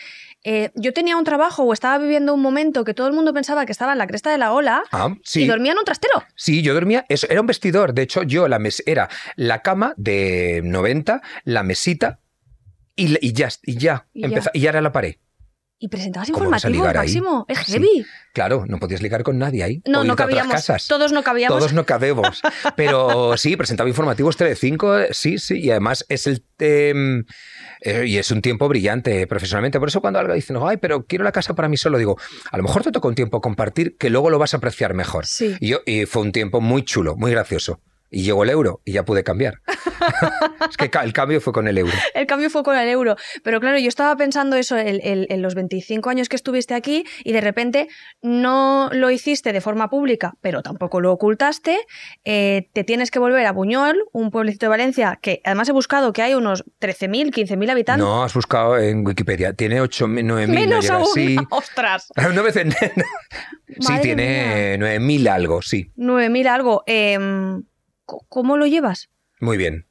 eh, 0.44 0.70
yo 0.74 0.92
tenía 0.92 1.16
un 1.16 1.24
trabajo 1.24 1.62
o 1.62 1.72
estaba 1.72 1.96
viviendo 1.98 2.34
un 2.34 2.42
momento 2.42 2.84
que 2.84 2.92
todo 2.92 3.06
el 3.06 3.14
mundo 3.14 3.32
pensaba 3.32 3.64
que 3.64 3.72
estaba 3.72 3.92
en 3.92 3.98
la 3.98 4.06
cresta 4.06 4.30
de 4.30 4.36
la 4.38 4.52
ola 4.52 4.82
Ah, 4.92 5.08
y 5.34 5.46
dormía 5.46 5.72
en 5.72 5.78
un 5.78 5.84
trastero. 5.84 6.22
Sí, 6.34 6.60
yo 6.62 6.74
dormía, 6.74 7.06
eso, 7.08 7.26
era 7.30 7.40
un 7.40 7.46
vestidor. 7.46 7.94
De 7.94 8.02
hecho, 8.02 8.24
yo 8.24 8.46
la 8.48 8.58
mes, 8.58 8.82
era 8.84 9.08
la 9.36 9.62
cama 9.62 9.94
de 9.96 10.60
90, 10.64 11.22
la 11.44 11.62
mesita 11.62 12.20
y, 13.06 13.32
ya, 13.32 13.48
y 13.62 13.76
ya, 13.76 14.06
Y 14.12 14.22
ya. 14.22 14.28
empeza- 14.28 14.50
y 14.52 14.60
ya 14.60 14.70
era 14.70 14.80
la 14.80 14.92
pared. 14.92 15.16
Y 15.80 15.86
presentabas 15.86 16.28
¿Cómo 16.32 16.50
vas 16.50 16.64
a 16.64 16.68
informativos, 16.70 16.88
ahí? 16.88 17.06
Máximo. 17.20 17.46
Es 17.48 17.58
Sí. 17.60 17.72
heavy. 17.74 18.04
Claro, 18.34 18.64
no 18.66 18.80
podías 18.80 19.00
ligar 19.00 19.22
con 19.22 19.38
nadie 19.38 19.62
ahí. 19.62 19.80
No, 19.86 20.02
no 20.02 20.16
cabíamos. 20.16 20.52
casas. 20.52 20.88
Todos 20.88 21.12
no 21.12 21.22
cabíamos. 21.22 21.56
Todos 21.56 21.72
no 21.72 21.86
cabemos. 21.86 22.42
Pero 22.76 23.36
sí, 23.36 23.56
presentaba 23.56 23.88
informativos 23.88 24.36
Telecinco, 24.36 24.98
eh, 24.98 25.10
sí, 25.12 25.38
sí. 25.38 25.60
Y 25.60 25.70
además 25.70 26.04
es 26.08 26.26
el. 26.26 26.44
em, 26.58 27.24
eh, 27.82 28.06
y 28.08 28.18
es 28.18 28.28
un 28.32 28.42
tiempo 28.42 28.66
brillante 28.68 29.24
profesionalmente. 29.28 29.78
Por 29.78 29.86
eso 29.88 30.00
cuando 30.00 30.18
algo 30.18 30.34
dicen, 30.34 30.56
ay, 30.60 30.78
pero 30.78 31.06
quiero 31.06 31.22
la 31.22 31.30
casa 31.30 31.54
para 31.54 31.68
mí 31.68 31.76
solo, 31.76 31.96
digo, 31.96 32.16
a 32.50 32.56
lo 32.56 32.64
mejor 32.64 32.82
te 32.82 32.90
toca 32.90 33.06
un 33.06 33.14
tiempo 33.14 33.40
compartir 33.40 33.96
que 33.96 34.10
luego 34.10 34.30
lo 34.30 34.38
vas 34.40 34.54
a 34.54 34.56
apreciar 34.56 34.94
mejor. 34.94 35.26
Sí. 35.26 35.56
Y, 35.60 35.68
yo, 35.68 35.78
y 35.86 36.06
fue 36.06 36.22
un 36.22 36.32
tiempo 36.32 36.60
muy 36.60 36.82
chulo, 36.82 37.14
muy 37.14 37.30
gracioso. 37.30 37.80
Y 38.10 38.22
llegó 38.22 38.42
el 38.44 38.50
euro 38.50 38.80
y 38.84 38.92
ya 38.92 39.04
pude 39.04 39.22
cambiar. 39.22 39.60
es 40.70 40.76
que 40.76 40.90
el 41.02 41.12
cambio 41.12 41.40
fue 41.40 41.52
con 41.52 41.68
el 41.68 41.76
euro. 41.76 41.92
El 42.14 42.26
cambio 42.26 42.48
fue 42.50 42.62
con 42.62 42.76
el 42.76 42.88
euro. 42.88 43.16
Pero 43.42 43.60
claro, 43.60 43.78
yo 43.78 43.88
estaba 43.88 44.16
pensando 44.16 44.56
eso 44.56 44.76
en 44.78 45.42
los 45.42 45.54
25 45.54 46.08
años 46.08 46.28
que 46.28 46.36
estuviste 46.36 46.74
aquí 46.74 47.04
y 47.24 47.32
de 47.32 47.40
repente 47.40 47.88
no 48.22 48.88
lo 48.92 49.10
hiciste 49.10 49.52
de 49.52 49.60
forma 49.60 49.90
pública, 49.90 50.34
pero 50.40 50.62
tampoco 50.62 51.00
lo 51.00 51.12
ocultaste. 51.12 51.78
Eh, 52.24 52.68
te 52.72 52.84
tienes 52.84 53.10
que 53.10 53.18
volver 53.18 53.44
a 53.46 53.52
Buñol, 53.52 54.04
un 54.12 54.30
pueblecito 54.30 54.66
de 54.66 54.70
Valencia 54.70 55.18
que 55.20 55.40
además 55.44 55.68
he 55.68 55.72
buscado 55.72 56.12
que 56.12 56.22
hay 56.22 56.34
unos 56.34 56.64
13.000, 56.80 57.30
15.000 57.32 57.70
habitantes. 57.70 58.06
No, 58.06 58.24
has 58.24 58.34
buscado 58.34 58.78
en 58.78 59.06
Wikipedia. 59.06 59.52
Tiene 59.52 59.82
8.000, 59.82 60.24
9.000. 60.24 60.24
no 60.24 60.36
Menos 60.54 60.90
aún. 60.90 61.06
Sí. 61.14 61.36
¡Ostras! 61.50 62.08
En- 62.16 62.72
sí, 63.80 63.92
tiene 64.02 64.78
9.000 64.78 65.28
algo, 65.28 65.62
sí. 65.62 65.90
9.000 65.96 66.46
algo. 66.46 66.78
Co- 66.78 66.84
¿Cómo 68.28 68.56
lo 68.56 68.66
llevas? 68.66 69.10
Muy 69.40 69.56
bien. 69.56 69.86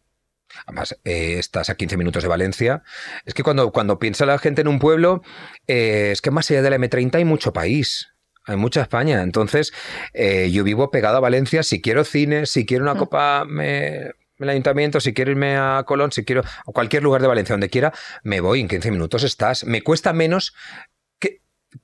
Además, 0.65 0.97
eh, 1.03 1.36
estás 1.38 1.69
a 1.69 1.75
15 1.75 1.97
minutos 1.97 2.24
de 2.24 2.29
Valencia. 2.29 2.83
Es 3.25 3.33
que 3.33 3.43
cuando, 3.43 3.71
cuando 3.71 4.00
piensa 4.00 4.25
la 4.25 4.39
gente 4.39 4.62
en 4.62 4.67
un 4.67 4.79
pueblo, 4.79 5.21
eh, 5.67 6.09
es 6.12 6.21
que 6.21 6.31
más 6.31 6.50
allá 6.50 6.62
de 6.62 6.69
la 6.69 6.77
M30 6.77 7.15
hay 7.15 7.25
mucho 7.25 7.53
país. 7.53 8.09
Hay 8.45 8.55
mucha 8.55 8.81
España. 8.81 9.21
Entonces, 9.21 9.74
eh, 10.13 10.50
yo 10.51 10.63
vivo 10.63 10.89
pegado 10.89 11.17
a 11.17 11.19
Valencia. 11.19 11.63
Si 11.63 11.81
quiero 11.81 12.03
cine, 12.05 12.45
si 12.45 12.65
quiero 12.65 12.83
una 12.86 12.93
Mm. 12.95 12.97
copa 12.97 13.45
me- 13.45 14.12
el 14.39 14.50
ayuntamiento, 14.50 15.00
si 15.01 15.13
quiero 15.13 15.31
irme 15.31 15.57
a 15.57 15.83
Colón, 15.86 16.12
si 16.12 16.24
quiero 16.24 16.41
a 16.43 16.71
cualquier 16.71 17.03
lugar 17.03 17.21
de 17.21 17.27
Valencia, 17.27 17.53
donde 17.53 17.69
quiera, 17.69 17.91
me 18.24 18.39
voy. 18.39 18.62
En 18.62 18.67
15 18.67 18.89
minutos 18.91 19.24
estás. 19.24 19.63
Me 19.65 19.81
cuesta 19.81 20.13
menos 20.13 20.53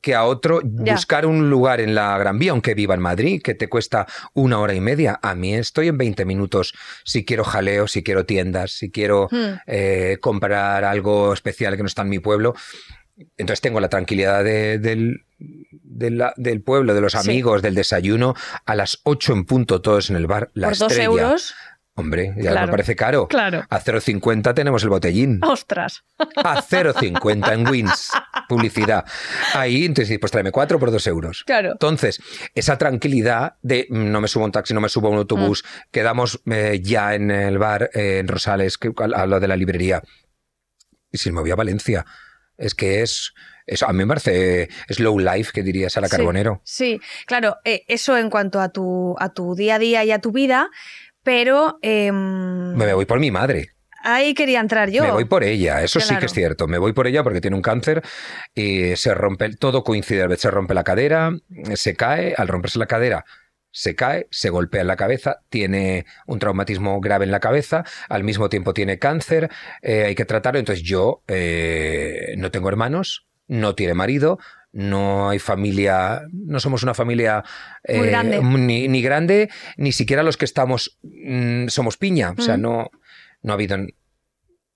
que, 0.01 0.15
a 0.15 0.23
otro 0.23 0.61
Ya. 0.63 0.93
buscar 0.93 1.25
un 1.25 1.49
lugar 1.49 1.81
en 1.81 1.93
la 1.95 2.17
Gran 2.17 2.39
Vía, 2.39 2.51
aunque 2.51 2.73
viva 2.73 2.95
en 2.95 3.01
Madrid, 3.01 3.41
que 3.43 3.53
te 3.53 3.67
cuesta 3.69 4.07
una 4.33 4.59
hora 4.59 4.73
y 4.73 4.79
media. 4.81 5.19
A 5.21 5.35
mí 5.35 5.53
estoy 5.53 5.87
en 5.89 5.97
20 5.97 6.25
minutos 6.25 6.73
si 7.03 7.25
quiero 7.25 7.43
jaleo, 7.43 7.87
si 7.87 8.01
quiero 8.03 8.25
tiendas, 8.25 8.71
si 8.71 8.91
quiero 8.91 9.27
Hmm. 9.31 9.55
eh, 9.67 10.17
comprar 10.21 10.83
algo 10.85 11.33
especial 11.33 11.75
que 11.75 11.83
no 11.83 11.87
está 11.87 12.01
en 12.03 12.09
mi 12.09 12.19
pueblo. 12.19 12.53
Entonces 13.37 13.61
tengo 13.61 13.79
la 13.79 13.89
tranquilidad 13.89 14.43
de- 14.43 14.79
del, 14.79 15.25
de 15.37 16.09
la- 16.09 16.33
del 16.37 16.61
pueblo, 16.61 16.93
de 16.95 17.01
los 17.01 17.11
Sí. 17.13 17.17
amigos, 17.19 17.61
del 17.61 17.75
desayuno, 17.75 18.33
a 18.65 18.75
las 18.75 18.99
8 19.03 19.33
en 19.33 19.45
punto 19.45 19.81
todos 19.81 20.09
en 20.09 20.15
el 20.15 20.25
bar. 20.27 20.49
La 20.53 20.69
Por 20.69 20.77
dos 20.79 20.91
estrella. 20.91 21.05
euros. 21.05 21.53
Hombre, 21.95 22.33
ya 22.37 22.51
Claro. 22.51 22.65
me 22.67 22.71
parece 22.71 22.95
caro. 22.95 23.27
Claro. 23.27 23.65
A 23.69 23.79
0,50 23.79 24.55
tenemos 24.55 24.81
el 24.83 24.89
botellín. 24.89 25.39
¡Ostras! 25.43 26.03
A 26.37 26.61
0,50 26.63 27.53
en 27.53 27.67
Wins. 27.67 28.09
Publicidad. 28.49 29.05
Ahí, 29.53 29.85
entonces, 29.85 30.17
pues 30.17 30.31
tráeme 30.31 30.51
cuatro 30.51 30.79
por 30.79 30.89
dos 30.91 31.05
euros. 31.05 31.43
Claro. 31.45 31.73
Entonces, 31.73 32.19
esa 32.55 32.79
tranquilidad 32.79 33.57
de 33.61 33.85
mm, 33.89 34.11
no 34.11 34.21
me 34.21 34.27
subo 34.27 34.43
a 34.43 34.45
un 34.47 34.51
taxi, 34.51 34.73
no 34.73 34.81
me 34.81 34.89
subo 34.89 35.07
a 35.07 35.11
un 35.11 35.17
autobús, 35.17 35.63
Mm. 35.63 35.67
quedamos 35.91 36.41
eh, 36.51 36.79
ya 36.81 37.13
en 37.13 37.29
el 37.29 37.59
bar 37.59 37.91
eh, 37.93 38.17
en 38.17 38.27
Rosales, 38.27 38.77
que 38.79 38.91
a 38.97 39.25
lo 39.27 39.39
de 39.39 39.47
la 39.47 39.55
librería. 39.55 40.01
Y 41.11 41.19
si 41.19 41.31
me 41.31 41.41
voy 41.41 41.51
a 41.51 41.55
Valencia, 41.55 42.05
es 42.57 42.73
que 42.73 43.03
es, 43.03 43.33
a 43.85 43.93
mí 43.93 43.99
me 43.99 44.07
parece 44.07 44.67
slow 44.89 45.19
life, 45.19 45.51
que 45.53 45.61
diría 45.61 45.91
Sara 45.91 46.07
Sí, 46.07 46.15
Carbonero. 46.15 46.61
Sí, 46.65 46.99
claro, 47.27 47.57
eh, 47.65 47.83
eso 47.87 48.17
en 48.17 48.31
cuanto 48.31 48.59
a 48.59 48.69
tu, 48.69 49.15
a 49.19 49.29
tu 49.31 49.53
día 49.53 49.75
a 49.75 49.79
día 49.79 50.03
y 50.05 50.11
a 50.11 50.17
tu 50.19 50.31
vida, 50.31 50.69
pero 51.23 51.79
em, 51.81 52.73
Me 52.75 52.93
voy 52.93 53.05
por 53.05 53.19
mi 53.19 53.31
madre. 53.31 53.69
ahí 54.03 54.33
quería 54.33 54.59
entrar 54.59 54.89
yo. 54.89 55.03
Me 55.03 55.11
voy 55.11 55.25
por 55.25 55.43
ella, 55.43 55.81
eso 55.81 55.99
sí 55.99 56.15
que 56.17 56.25
es 56.25 56.33
cierto. 56.33 56.67
Me 56.67 56.77
voy 56.77 56.93
por 56.93 57.07
ella 57.07 57.23
porque 57.23 57.41
tiene 57.41 57.55
un 57.55 57.61
cáncer 57.61 58.01
y 58.53 58.95
se 58.95 59.13
rompe, 59.13 59.55
todo 59.55 59.83
coincide. 59.83 60.23
A 60.23 60.27
veces 60.27 60.43
se 60.43 60.51
rompe 60.51 60.73
la 60.73 60.83
cadera, 60.83 61.31
se 61.73 61.95
cae, 61.95 62.35
al 62.37 62.47
romperse 62.47 62.79
la 62.79 62.85
cadera 62.85 63.25
se 63.73 63.95
cae, 63.95 64.27
se 64.29 64.49
golpea 64.51 64.81
en 64.81 64.87
la 64.87 64.95
cabeza, 64.95 65.39
tiene 65.49 66.05
un 66.27 66.39
traumatismo 66.39 67.01
grave 67.01 67.25
en 67.25 67.31
la 67.31 67.39
cabeza, 67.39 67.83
al 68.07 68.23
mismo 68.23 68.47
tiempo 68.47 68.73
tiene 68.73 68.99
cáncer, 68.99 69.49
eh, 69.81 70.03
hay 70.05 70.15
que 70.15 70.25
tratarlo. 70.25 70.59
Entonces 70.59 70.83
yo 70.85 71.23
eh, 71.27 72.35
no 72.37 72.51
tengo 72.51 72.69
hermanos, 72.69 73.25
no 73.47 73.75
tiene 73.75 73.93
marido, 73.93 74.39
no 74.73 75.29
hay 75.29 75.39
familia, 75.39 76.23
no 76.31 76.59
somos 76.59 76.81
una 76.83 76.93
familia 76.93 77.43
eh, 77.83 77.97
Muy 77.97 78.07
grande. 78.07 78.41
Ni, 78.41 78.87
ni 78.87 79.01
grande, 79.01 79.49
ni 79.77 79.91
siquiera 79.91 80.23
los 80.23 80.35
que 80.35 80.45
estamos 80.45 80.97
mm, 81.03 81.67
somos 81.67 81.97
piña. 81.97 82.33
O 82.37 82.41
sea, 82.41 82.57
no, 82.57 82.89
no 83.43 83.53
ha 83.53 83.55
habido... 83.55 83.77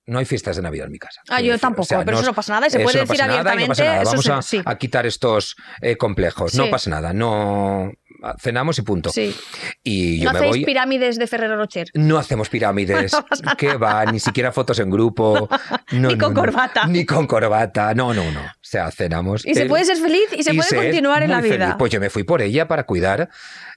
No 0.06 0.20
hay 0.20 0.26
fiestas 0.26 0.56
de 0.56 0.62
Navidad 0.62 0.86
en 0.86 0.94
mi 0.94 1.00
casa. 1.00 1.20
Ah, 1.28 1.42
yo 1.42 1.48
decir. 1.48 1.62
tampoco, 1.62 1.82
O 1.82 1.86
sea, 1.86 2.06
pero 2.06 2.18
eso 2.18 2.28
no 2.28 2.34
pasa 2.34 2.54
nada 2.54 2.68
y 2.68 2.70
se 2.70 2.80
puede 2.80 3.02
decir 3.02 3.22
abiertamente. 3.22 3.64
no 3.64 3.68
pasa 3.68 3.84
nada. 3.84 4.02
eso 4.04 4.12
Vamos 4.12 4.30
a, 4.30 4.42
sí, 4.42 4.62
a 4.64 4.78
quitar 4.78 5.06
estos 5.06 5.58
eh, 5.82 5.98
complejos. 5.98 6.54
Sí. 6.54 6.58
No 6.58 6.70
pasa 6.70 6.90
nada. 6.90 7.12
No 7.12 7.92
cenamos 8.40 8.78
y 8.80 8.82
punto. 8.82 9.10
sí. 9.10 9.36
Y 9.84 10.20
yo 10.20 10.26
No 10.26 10.34
me 10.34 10.40
hacéis 10.40 10.52
voy. 10.58 10.66
pirámides 10.66 11.18
de 11.18 11.28
Ferrero 11.28 11.56
Rocher. 11.58 11.88
No 11.94 12.18
hacemos 12.18 12.50
pirámides. 12.50 13.12
¿Qué 13.58 13.76
va? 13.76 14.06
Ni 14.06 14.20
siquiera 14.20 14.52
fotos 14.52 14.80
en 14.80 14.90
grupo. 14.90 15.48
No, 15.94 16.10
Ni 16.10 16.18
con 16.18 16.34
no. 16.34 16.42
corbata. 16.42 16.86
Ni 16.88 17.06
con 17.06 17.26
corbata. 17.28 17.94
No, 17.96 18.14
no, 18.14 18.30
no. 18.32 18.42
O 18.42 18.52
sea, 18.62 18.92
cenamos. 18.92 19.46
Y 19.46 19.54
se 19.56 19.66
puede 19.68 19.86
ser 19.86 19.96
feliz 19.98 20.28
y 20.36 20.44
se 20.44 20.54
y 20.54 20.58
puede 20.58 20.76
continuar 20.76 21.24
en 21.24 21.32
la 21.32 21.40
vida. 21.42 21.58
feliz. 21.58 21.76
Pues 21.80 21.92
yo 21.94 22.00
me 22.02 22.10
fui 22.10 22.24
por 22.24 22.42
ella 22.42 22.68
para 22.68 22.84
cuidar 22.86 23.30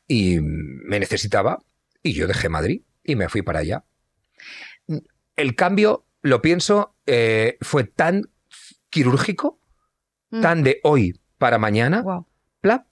y 0.08 0.38
me 0.40 0.98
necesitaba 0.98 1.58
y 2.02 2.12
yo 2.14 2.26
dejé 2.26 2.48
Madrid 2.48 2.82
y 3.04 3.14
me 3.14 3.28
fui 3.28 3.42
para 3.42 3.60
allá. 3.60 3.84
El 5.36 5.54
cambio, 5.54 6.04
lo 6.22 6.42
pienso, 6.42 6.96
eh, 7.06 7.56
fue 7.60 7.84
tan 7.84 8.24
quirúrgico, 8.90 9.60
Mm. 10.32 10.40
tan 10.42 10.62
de 10.64 10.80
hoy 10.82 11.20
para 11.38 11.58
mañana, 11.58 12.04
plap, 12.60 12.86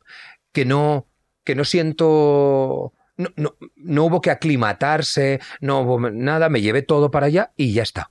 que 0.53 0.65
no, 0.65 1.08
que 1.49 1.55
no 1.55 1.65
siento... 1.65 2.93
No, 3.17 3.31
no- 3.37 3.57
no 3.77 4.05
hubo 4.05 4.21
que 4.21 4.31
aclimatarse, 4.31 5.41
no 5.63 5.81
hubo 5.81 6.11
nada, 6.11 6.51
me 6.51 6.61
llevé 6.61 6.83
todo 6.83 7.11
para 7.11 7.25
allá 7.27 7.53
y 7.57 7.73
ya 7.73 7.83
está. 7.83 8.11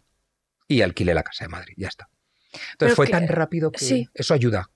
Y 0.68 0.82
alquilé 0.82 1.14
la 1.14 1.22
casa 1.22 1.46
de 1.46 1.50
Madrid, 1.50 1.76
ya 1.78 1.88
está. 1.88 2.10
Entonces 2.52 2.78
Pero 2.80 2.96
fue 2.96 3.06
que- 3.06 3.12
tan 3.12 3.28
rápido 3.28 3.72
que 3.72 3.78
sí. 3.80 4.10
eso 4.16 4.34
ayuda. 4.34 4.72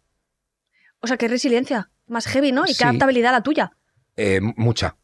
O 0.99 1.07
sea, 1.07 1.17
qué 1.17 1.27
resiliencia. 1.27 1.89
Más 2.05 2.27
heavy, 2.27 2.51
¿no? 2.51 2.65
Y 2.65 2.69
Sí. 2.73 2.77
qué 2.77 2.83
adaptabilidad 2.83 3.31
la 3.31 3.41
tuya. 3.41 3.71
Eh, 4.15 4.39
mucha, 4.41 4.95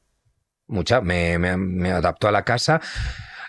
mucha. 0.68 1.02
Me, 1.02 1.40
me, 1.40 1.58
me 1.58 1.92
adapto 1.92 2.28
a 2.28 2.32
la 2.32 2.46
casa. 2.46 2.80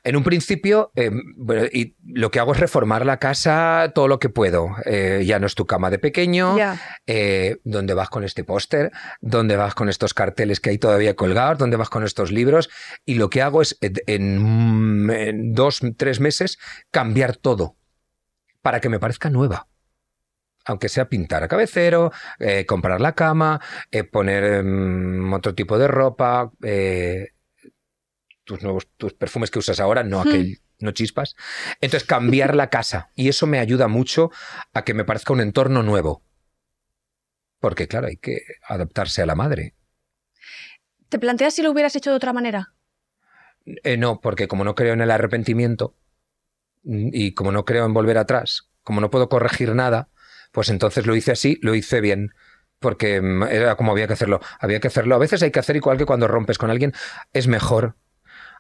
En 0.05 0.17
un 0.17 0.23
principio, 0.23 0.93
eh, 0.95 1.11
bueno, 1.37 1.65
y 1.73 1.97
lo 2.05 2.31
que 2.31 2.39
hago 2.39 2.53
es 2.53 2.61
reformar 2.61 3.05
la 3.05 3.19
casa 3.19 3.93
todo 3.95 4.09
lo 4.09 4.19
que 4.19 4.29
puedo. 4.29 4.77
Eh, 4.85 5.25
ya 5.27 5.39
no 5.39 5.47
es 5.47 5.55
tu 5.55 5.67
cama 5.67 5.91
de 5.91 5.99
pequeño. 5.99 6.57
Ya. 6.57 6.81
Eh, 7.07 7.59
¿Dónde 7.65 7.95
vas 7.95 8.09
con 8.09 8.25
este 8.25 8.45
póster? 8.45 8.93
¿Dónde 9.21 9.57
vas 9.57 9.75
con 9.75 9.89
estos 9.89 10.15
carteles 10.15 10.61
que 10.61 10.71
hay 10.71 10.79
todavía 10.79 11.17
colgados? 11.17 11.59
¿Dónde 11.59 11.77
vas 11.77 11.91
con 11.91 12.05
estos 12.05 12.31
libros? 12.31 12.71
Y 13.05 13.15
lo 13.15 13.31
que 13.31 13.43
hago 13.43 13.63
es, 13.63 13.79
en, 13.81 15.55
dos, 15.55 15.81
tres 15.97 16.21
meses, 16.21 16.59
cambiar 16.91 17.37
todo 17.37 17.77
para 18.63 18.81
que 18.81 18.89
me 18.89 19.01
parezca 19.01 19.31
nueva. 19.31 19.67
Aunque 20.65 20.91
sea 20.91 21.09
pintar 21.09 21.43
a 21.43 21.49
cabecero, 21.49 22.13
eh, 22.39 22.67
comprar 22.67 23.01
la 23.01 23.15
cama, 23.15 23.61
eh, 23.91 24.05
poner 24.05 24.63
mm, 24.63 25.33
otro 25.33 25.55
tipo 25.55 25.79
de 25.79 25.89
ropa, 25.89 26.53
tus 28.49 28.63
nuevos 28.63 28.89
tus 28.97 29.13
perfumes 29.13 29.51
que 29.51 29.59
usas 29.59 29.79
ahora, 29.79 30.03
no 30.03 30.25
Hmm. 30.25 30.29
aquel, 30.29 30.59
no 30.81 30.91
chispas. 30.93 31.37
Entonces 31.83 32.09
cambiar 32.09 32.57
la 32.57 32.71
casa 32.71 33.11
y 33.15 33.29
eso 33.29 33.47
me 33.47 33.59
ayuda 33.59 33.89
mucho 33.89 34.31
a 34.73 34.85
que 34.85 34.95
me 34.95 35.05
parezca 35.05 35.35
un 35.35 35.43
entorno 35.43 35.83
nuevo. 35.83 36.23
Porque 37.61 37.87
claro, 37.87 38.07
hay 38.07 38.17
que 38.17 38.41
adaptarse 38.67 39.21
a 39.21 39.27
la 39.27 39.35
madre. 39.35 39.75
¿Te 41.11 41.19
planteas 41.19 41.55
si 41.55 41.63
lo 41.63 41.71
hubieras 41.71 41.95
hecho 41.95 42.11
de 42.11 42.17
otra 42.17 42.33
manera? 42.33 42.73
Eh, 43.67 43.99
no, 43.99 44.21
porque 44.21 44.49
como 44.49 44.65
no 44.65 44.75
creo 44.75 44.95
en 44.95 45.03
el 45.03 45.11
arrepentimiento 45.11 45.95
mm, 46.85 47.11
y 47.13 47.35
como 47.35 47.53
no 47.53 47.67
creo 47.67 47.85
en 47.85 47.93
volver 47.93 48.17
atrás, 48.17 48.71
como 48.83 49.03
no 49.03 49.11
puedo 49.11 49.29
corregir 49.29 49.75
nada, 49.75 50.09
pues 50.53 50.71
entonces 50.71 51.07
lo 51.07 51.15
hice 51.15 51.33
así, 51.33 51.59
lo 51.61 51.75
hice 51.75 52.01
bien. 52.01 52.33
Porque 52.79 53.21
mm, 53.21 53.43
era 53.43 53.77
como 53.77 53.93
había 53.93 54.07
que 54.07 54.15
hacerlo. 54.15 54.41
Había 54.59 54.81
que 54.81 54.89
hacerlo. 54.89 55.17
A 55.17 55.19
veces 55.19 55.43
hay 55.43 55.51
que 55.51 55.59
hacer 55.59 55.77
igual 55.77 55.99
que 55.99 56.07
cuando 56.07 56.29
rompes 56.29 56.57
con 56.57 56.71
alguien. 56.71 56.95
Es 57.35 57.47
mejor 57.47 57.97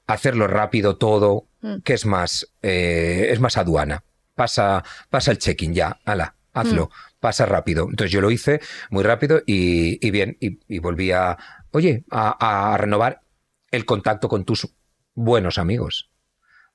hacerlo 0.08 0.48
rápido 0.48 0.96
todo, 0.96 1.44
Mm. 1.60 1.78
que 1.84 1.92
es 1.94 2.06
más, 2.06 2.52
eh, 2.62 3.30
es 3.30 3.40
más 3.40 3.56
aduana. 3.56 4.04
Pasa, 4.36 4.84
pasa 5.10 5.32
el 5.32 5.38
check-in 5.38 5.74
ya, 5.74 5.98
ala, 6.04 6.36
hazlo, 6.52 6.90
pasa 7.18 7.46
rápido. 7.46 7.88
Entonces 7.90 8.12
yo 8.12 8.20
lo 8.20 8.30
hice 8.30 8.60
muy 8.90 9.02
rápido 9.02 9.42
y, 9.44 9.98
y 10.06 10.10
bien, 10.12 10.36
y, 10.40 10.60
y 10.68 10.78
volví 10.78 11.10
a, 11.10 11.36
oye, 11.72 12.04
a, 12.12 12.72
a 12.72 12.76
renovar 12.78 13.22
el 13.72 13.84
contacto 13.84 14.28
con 14.28 14.44
tus 14.44 14.68
buenos 15.14 15.58
amigos. 15.58 16.10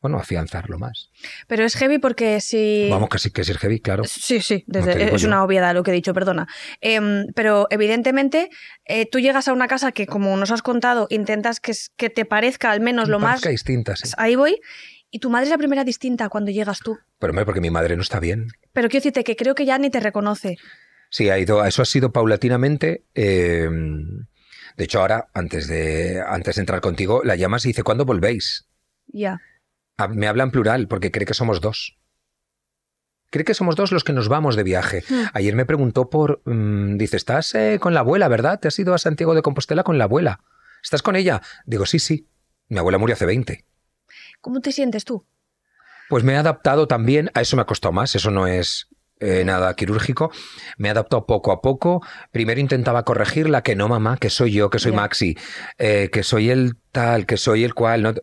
Bueno, 0.04 0.18
afianzarlo 0.20 0.78
más. 0.78 1.10
Pero 1.48 1.64
es 1.64 1.76
heavy 1.78 1.98
porque 1.98 2.42
si... 2.42 2.90
Vamos, 2.92 3.08
que 3.08 3.20
sí 3.20 3.32
que 3.32 3.40
es 3.40 3.58
heavy, 3.58 3.80
claro. 3.80 4.04
Sí, 4.04 4.42
sí, 4.42 4.66
desde- 4.68 5.16
es 5.16 5.22
yo. 5.22 5.30
una 5.30 5.42
obviedad 5.46 5.74
lo 5.74 5.82
que 5.82 5.92
he 5.92 5.94
dicho, 5.94 6.14
perdona. 6.14 6.46
Em, 6.82 7.28
pero 7.34 7.68
evidentemente 7.70 8.50
eh, 8.84 9.10
tú 9.10 9.20
llegas 9.22 9.48
a 9.48 9.54
una 9.54 9.70
casa 9.70 9.94
que, 9.94 10.06
como 10.06 10.36
nos 10.36 10.52
has 10.52 10.62
contado, 10.62 11.08
intentas 11.10 11.62
que, 11.62 11.74
te 12.10 12.26
parezca 12.26 12.72
al 12.72 12.82
menos 12.82 13.08
lo 13.08 13.20
más... 13.20 13.42
Distinta, 13.42 13.96
sí. 13.96 14.10
Ahí 14.18 14.36
voy. 14.36 14.60
Y 15.10 15.20
tu 15.20 15.30
madre 15.30 15.46
es 15.46 15.50
la 15.52 15.58
primera 15.58 15.86
distinta 15.86 16.28
cuando 16.28 16.52
llegas 16.52 16.80
tú. 16.80 16.98
Pero 17.18 17.32
hombre, 17.32 17.46
porque 17.46 17.62
mi 17.62 17.70
madre 17.70 17.96
no 17.96 18.02
está 18.02 18.20
bien. 18.20 18.48
Pero 18.74 18.90
quiero 18.90 19.00
decirte 19.04 19.24
que 19.24 19.38
creo 19.38 19.56
que 19.56 19.64
ya 19.66 19.78
ni 19.78 19.90
te 19.90 20.02
reconoce. 20.02 20.58
Sí, 21.12 21.30
ha 21.30 21.40
ido, 21.40 21.64
eso 21.64 21.82
ha 21.82 21.86
sido 21.86 22.12
paulatinamente. 22.12 23.06
eh, 23.16 23.70
de 24.76 24.84
hecho, 24.84 25.00
ahora, 25.00 25.28
antes 25.34 25.68
de, 25.68 26.22
antes 26.28 26.56
de 26.56 26.60
entrar 26.62 26.82
contigo, 26.82 27.22
la 27.24 27.38
llamas 27.38 27.64
y 27.64 27.70
dice, 27.70 27.84
¿cuándo 27.84 28.04
volvéis? 28.04 28.66
Ya. 29.08 29.40
Me 30.10 30.28
habla 30.28 30.44
en 30.44 30.52
plural 30.52 30.88
porque 30.88 31.12
cree 31.12 31.26
que 31.26 31.34
somos 31.34 31.62
dos. 31.62 31.98
Cree 33.30 33.46
que 33.46 33.54
somos 33.54 33.76
dos 33.76 33.92
los 33.92 34.04
que 34.04 34.14
nos 34.14 34.28
vamos 34.28 34.56
de 34.56 34.64
viaje. 34.64 35.04
Hmm. 35.10 35.26
Ayer 35.34 35.56
me 35.56 35.66
preguntó 35.66 36.10
por... 36.10 36.42
mm, 36.46 36.98
dice, 36.98 37.18
estás 37.18 37.56
eh, 37.56 37.80
con 37.80 37.94
la 37.94 38.02
abuela, 38.02 38.28
¿verdad? 38.28 38.60
Te 38.60 38.68
has 38.68 38.78
ido 38.78 38.94
a 38.94 39.00
Santiago 39.00 39.34
de 39.34 39.42
Compostela 39.42 39.84
con 39.84 39.98
la 39.98 40.04
abuela. 40.04 40.42
¿Estás 40.84 41.02
con 41.02 41.16
ella? 41.16 41.42
Digo, 41.66 41.86
sí, 41.86 41.98
sí. 42.00 42.28
Mi 42.68 42.78
abuela 42.78 42.98
murió 42.98 43.14
hace 43.14 43.26
20. 43.26 43.66
¿Cómo 44.42 44.62
te 44.62 44.72
sientes 44.72 45.06
tú? 45.06 45.26
Pues 46.10 46.24
me 46.24 46.34
he 46.34 46.38
adaptado 46.38 46.88
también, 46.88 47.32
a 47.34 47.42
eso 47.42 47.56
me 47.56 47.62
ha 47.62 47.66
costado 47.66 47.92
más, 47.92 48.14
eso 48.14 48.30
no 48.30 48.46
es 48.46 48.88
eh, 49.20 49.44
nada 49.46 49.74
quirúrgico, 49.76 50.32
me 50.78 50.90
he 50.90 50.92
adaptado 50.92 51.26
poco 51.26 51.52
a 51.52 51.62
poco. 51.62 52.06
Primero 52.32 52.60
intentaba 52.60 53.04
corregirla, 53.04 53.64
que 53.64 53.76
no 53.76 53.88
mamá, 53.88 54.18
que 54.18 54.30
soy 54.30 54.52
yo, 54.52 54.70
que 54.70 54.80
soy. 54.80 54.92
Maxi, 54.92 55.38
eh, 55.78 56.10
que 56.12 56.24
soy 56.24 56.50
el 56.50 56.76
tal, 56.92 57.26
que 57.26 57.38
soy 57.38 57.64
el 57.64 57.74
cual. 57.74 58.04
No... 58.04 58.14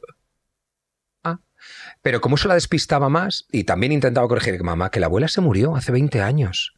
Pero 2.02 2.20
como 2.20 2.36
eso 2.36 2.48
la 2.48 2.54
despistaba 2.54 3.08
más, 3.08 3.46
y 3.52 3.64
también 3.64 3.92
intentaba 3.92 4.28
corregir 4.28 4.62
mamá, 4.62 4.90
que 4.90 5.00
la 5.00 5.06
abuela 5.06 5.28
se 5.28 5.40
murió 5.40 5.76
hace 5.76 5.92
20 5.92 6.22
años. 6.22 6.74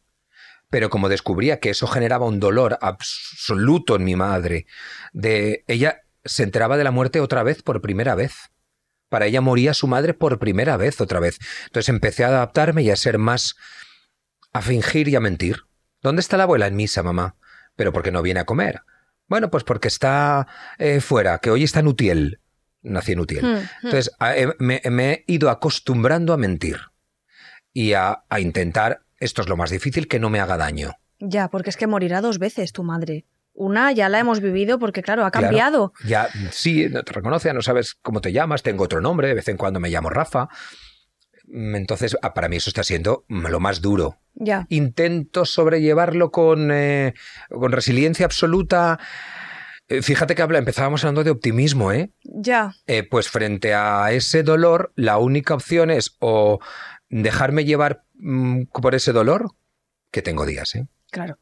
Pero 0.69 0.89
como 0.89 1.07
descubría 1.07 1.59
que 1.59 1.69
eso 1.69 1.87
generaba 1.87 2.25
un 2.25 2.39
dolor 2.39 2.77
absoluto 2.81 3.95
en 3.95 4.03
mi 4.03 4.15
madre, 4.15 4.65
de 5.13 5.63
ella 5.67 6.01
se 6.25 6.43
enteraba 6.43 6.77
de 6.77 6.83
la 6.83 6.91
muerte 6.91 7.19
otra 7.19 7.43
vez 7.43 7.61
por 7.61 7.81
primera 7.81 8.15
vez. 8.15 8.33
Para 9.09 9.27
ella 9.27 9.41
moría 9.41 9.73
su 9.73 9.87
madre 9.87 10.13
por 10.13 10.39
primera 10.39 10.75
vez 10.77 10.99
otra 10.99 11.19
vez. 11.19 11.37
Entonces 11.65 11.89
empecé 11.89 12.23
a 12.23 12.29
adaptarme 12.29 12.81
y 12.81 12.89
a 12.89 12.95
ser 12.95 13.17
más. 13.17 13.55
a 14.51 14.61
fingir 14.61 15.07
y 15.07 15.15
a 15.15 15.19
mentir. 15.19 15.57
¿Dónde 16.01 16.19
está 16.19 16.37
la 16.37 16.43
abuela 16.43 16.67
en 16.67 16.75
misa, 16.75 17.01
mamá? 17.01 17.35
Pero 17.75 17.93
porque 17.93 18.11
no 18.11 18.21
viene 18.21 18.39
a 18.39 18.45
comer. 18.45 18.81
Bueno, 19.27 19.49
pues 19.49 19.63
porque 19.63 19.87
está 19.87 20.47
eh, 20.77 21.01
fuera, 21.01 21.39
que 21.39 21.49
hoy 21.49 21.63
está 21.63 21.79
en 21.79 21.87
Utiel. 21.87 22.39
Nací 22.83 23.13
en 23.13 23.19
Utiel. 23.19 23.43
Hmm, 23.45 23.55
hmm. 23.57 23.67
Entonces 23.85 24.11
eh, 24.35 24.47
me, 24.59 24.81
me 24.91 25.11
he 25.11 25.23
ido 25.27 25.49
acostumbrando 25.49 26.33
a 26.33 26.37
mentir 26.37 26.77
y 27.73 27.93
a, 27.93 28.23
a 28.29 28.39
intentar, 28.39 29.01
esto 29.19 29.41
es 29.41 29.49
lo 29.49 29.57
más 29.57 29.71
difícil, 29.71 30.07
que 30.07 30.19
no 30.19 30.29
me 30.29 30.39
haga 30.39 30.57
daño. 30.57 30.93
Ya, 31.19 31.47
porque 31.49 31.69
es 31.69 31.77
que 31.77 31.87
morirá 31.87 32.21
dos 32.21 32.37
veces 32.39 32.71
tu 32.73 32.83
madre. 32.83 33.25
Una 33.55 33.91
ya 33.91 34.09
la 34.09 34.19
hemos 34.19 34.41
vivido 34.41 34.79
porque, 34.79 35.01
claro, 35.03 35.25
ha 35.25 35.31
Claro. 35.31 35.47
cambiado. 35.47 35.93
Ya, 36.05 36.27
sí, 36.51 36.89
no 36.89 37.03
te 37.03 37.13
reconoce, 37.13 37.53
no 37.53 37.61
sabes 37.61 37.93
cómo 38.01 38.19
te 38.19 38.31
llamas, 38.33 38.63
tengo 38.63 38.83
otro 38.83 38.99
nombre, 38.99 39.27
de 39.27 39.35
vez 39.35 39.47
en 39.47 39.57
cuando 39.57 39.79
me 39.79 39.89
llamo 39.89 40.09
Rafa. 40.09 40.49
Mm, 41.47 41.75
Entonces, 41.75 42.17
ah, 42.21 42.33
para 42.33 42.49
mí 42.49 42.55
eso 42.57 42.69
está 42.69 42.83
siendo 42.83 43.25
lo 43.29 43.59
más 43.59 43.79
duro. 43.81 44.17
Ya. 44.33 44.65
Intento 44.69 45.45
sobrellevarlo 45.45 46.31
con, 46.31 46.71
eh, 46.71 47.13
con 47.49 47.71
resiliencia 47.71 48.25
absoluta. 48.25 48.99
Eh, 49.87 50.01
Fíjate 50.01 50.35
que 50.35 50.41
habla, 50.41 50.59
empezábamos 50.59 51.03
hablando 51.03 51.23
de 51.23 51.31
optimismo, 51.31 51.91
¿eh? 51.91 52.11
Ya. 52.23 52.75
Eh, 52.87 53.03
Pues 53.03 53.29
frente 53.29 53.73
a 53.73 54.11
ese 54.11 54.43
dolor, 54.43 54.93
la 54.95 55.17
única 55.17 55.53
opción 55.53 55.91
es 55.91 56.15
o 56.19 56.59
dejarme 57.09 57.65
llevar 57.65 58.05
mm, 58.15 58.63
por 58.81 58.95
ese 58.95 59.11
dolor, 59.11 59.51
que 60.11 60.21
tengo 60.21 60.45
días, 60.45 60.75
¿eh? 60.75 60.87
Claro. 61.11 61.37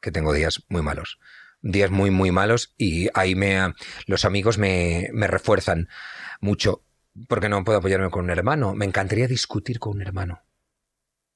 que 0.00 0.12
tengo 0.12 0.32
días 0.32 0.62
muy 0.68 0.82
malos. 0.82 1.18
Días 1.62 1.90
muy, 1.90 2.10
muy 2.10 2.30
malos 2.30 2.74
y 2.78 3.08
ahí 3.12 3.34
me, 3.34 3.74
los 4.06 4.24
amigos 4.24 4.56
me, 4.56 5.10
me 5.12 5.26
refuerzan 5.26 5.88
mucho 6.40 6.84
porque 7.28 7.50
no 7.50 7.64
puedo 7.64 7.78
apoyarme 7.78 8.08
con 8.08 8.24
un 8.24 8.30
hermano. 8.30 8.74
Me 8.74 8.86
encantaría 8.86 9.26
discutir 9.28 9.78
con 9.78 9.96
un 9.96 10.02
hermano. 10.02 10.40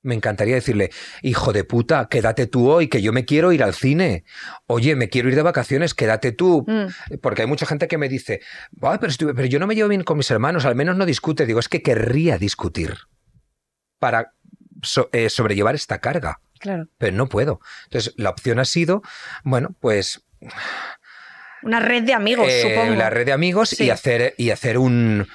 Me 0.04 0.14
encantaría 0.14 0.54
decirle, 0.54 0.90
hijo 1.22 1.52
de 1.52 1.64
puta, 1.64 2.08
quédate 2.08 2.46
tú 2.46 2.70
hoy, 2.70 2.86
que 2.88 3.02
yo 3.02 3.12
me 3.12 3.24
quiero 3.24 3.52
ir 3.52 3.62
al 3.64 3.74
cine. 3.74 4.24
Oye, 4.66 4.94
me 4.96 5.08
quiero 5.08 5.28
ir 5.30 5.34
de 5.34 5.42
vacaciones, 5.42 5.94
quédate 5.94 6.30
tú. 6.30 6.64
Mm, 6.68 7.18
Porque 7.20 7.42
hay 7.42 7.48
mucha 7.48 7.66
gente 7.66 7.88
que 7.88 7.98
me 7.98 8.08
dice, 8.08 8.40
"Buah, 8.70 8.98
pero, 9.00 9.12
pero 9.34 9.46
yo 9.46 9.58
no 9.58 9.66
me 9.66 9.74
llevo 9.74 9.88
bien 9.88 10.04
con 10.04 10.18
mis 10.18 10.30
hermanos, 10.30 10.64
al 10.66 10.74
menos 10.76 10.96
no 10.96 11.06
discute. 11.06 11.46
Digo, 11.46 11.58
es 11.58 11.68
que 11.68 11.82
querría 11.82 12.38
discutir 12.38 12.94
para 13.98 14.32
so- 14.82 15.08
eh, 15.12 15.30
sobrellevar 15.30 15.74
esta 15.74 15.98
carga 16.00 16.38
claro. 16.60 16.86
pero 16.98 17.16
no 17.16 17.26
puedo. 17.28 17.60
Entonces, 17.84 18.12
la 18.18 18.28
opción 18.30 18.58
ha 18.58 18.64
sido, 18.66 19.02
bueno, 19.42 19.74
pues 19.80 20.22
Una 21.62 21.80
red 21.80 22.02
de 22.02 22.12
amigos, 22.12 22.46
eh, 22.50 22.60
supongo. 22.62 22.94
la 22.94 23.08
red 23.08 23.24
de 23.24 23.32
amigos 23.32 23.70
Sí. 23.70 23.84
y 23.84 23.90
hacer 23.90 24.34
y 24.36 24.50
hacer 24.50 24.76
un 24.76 25.26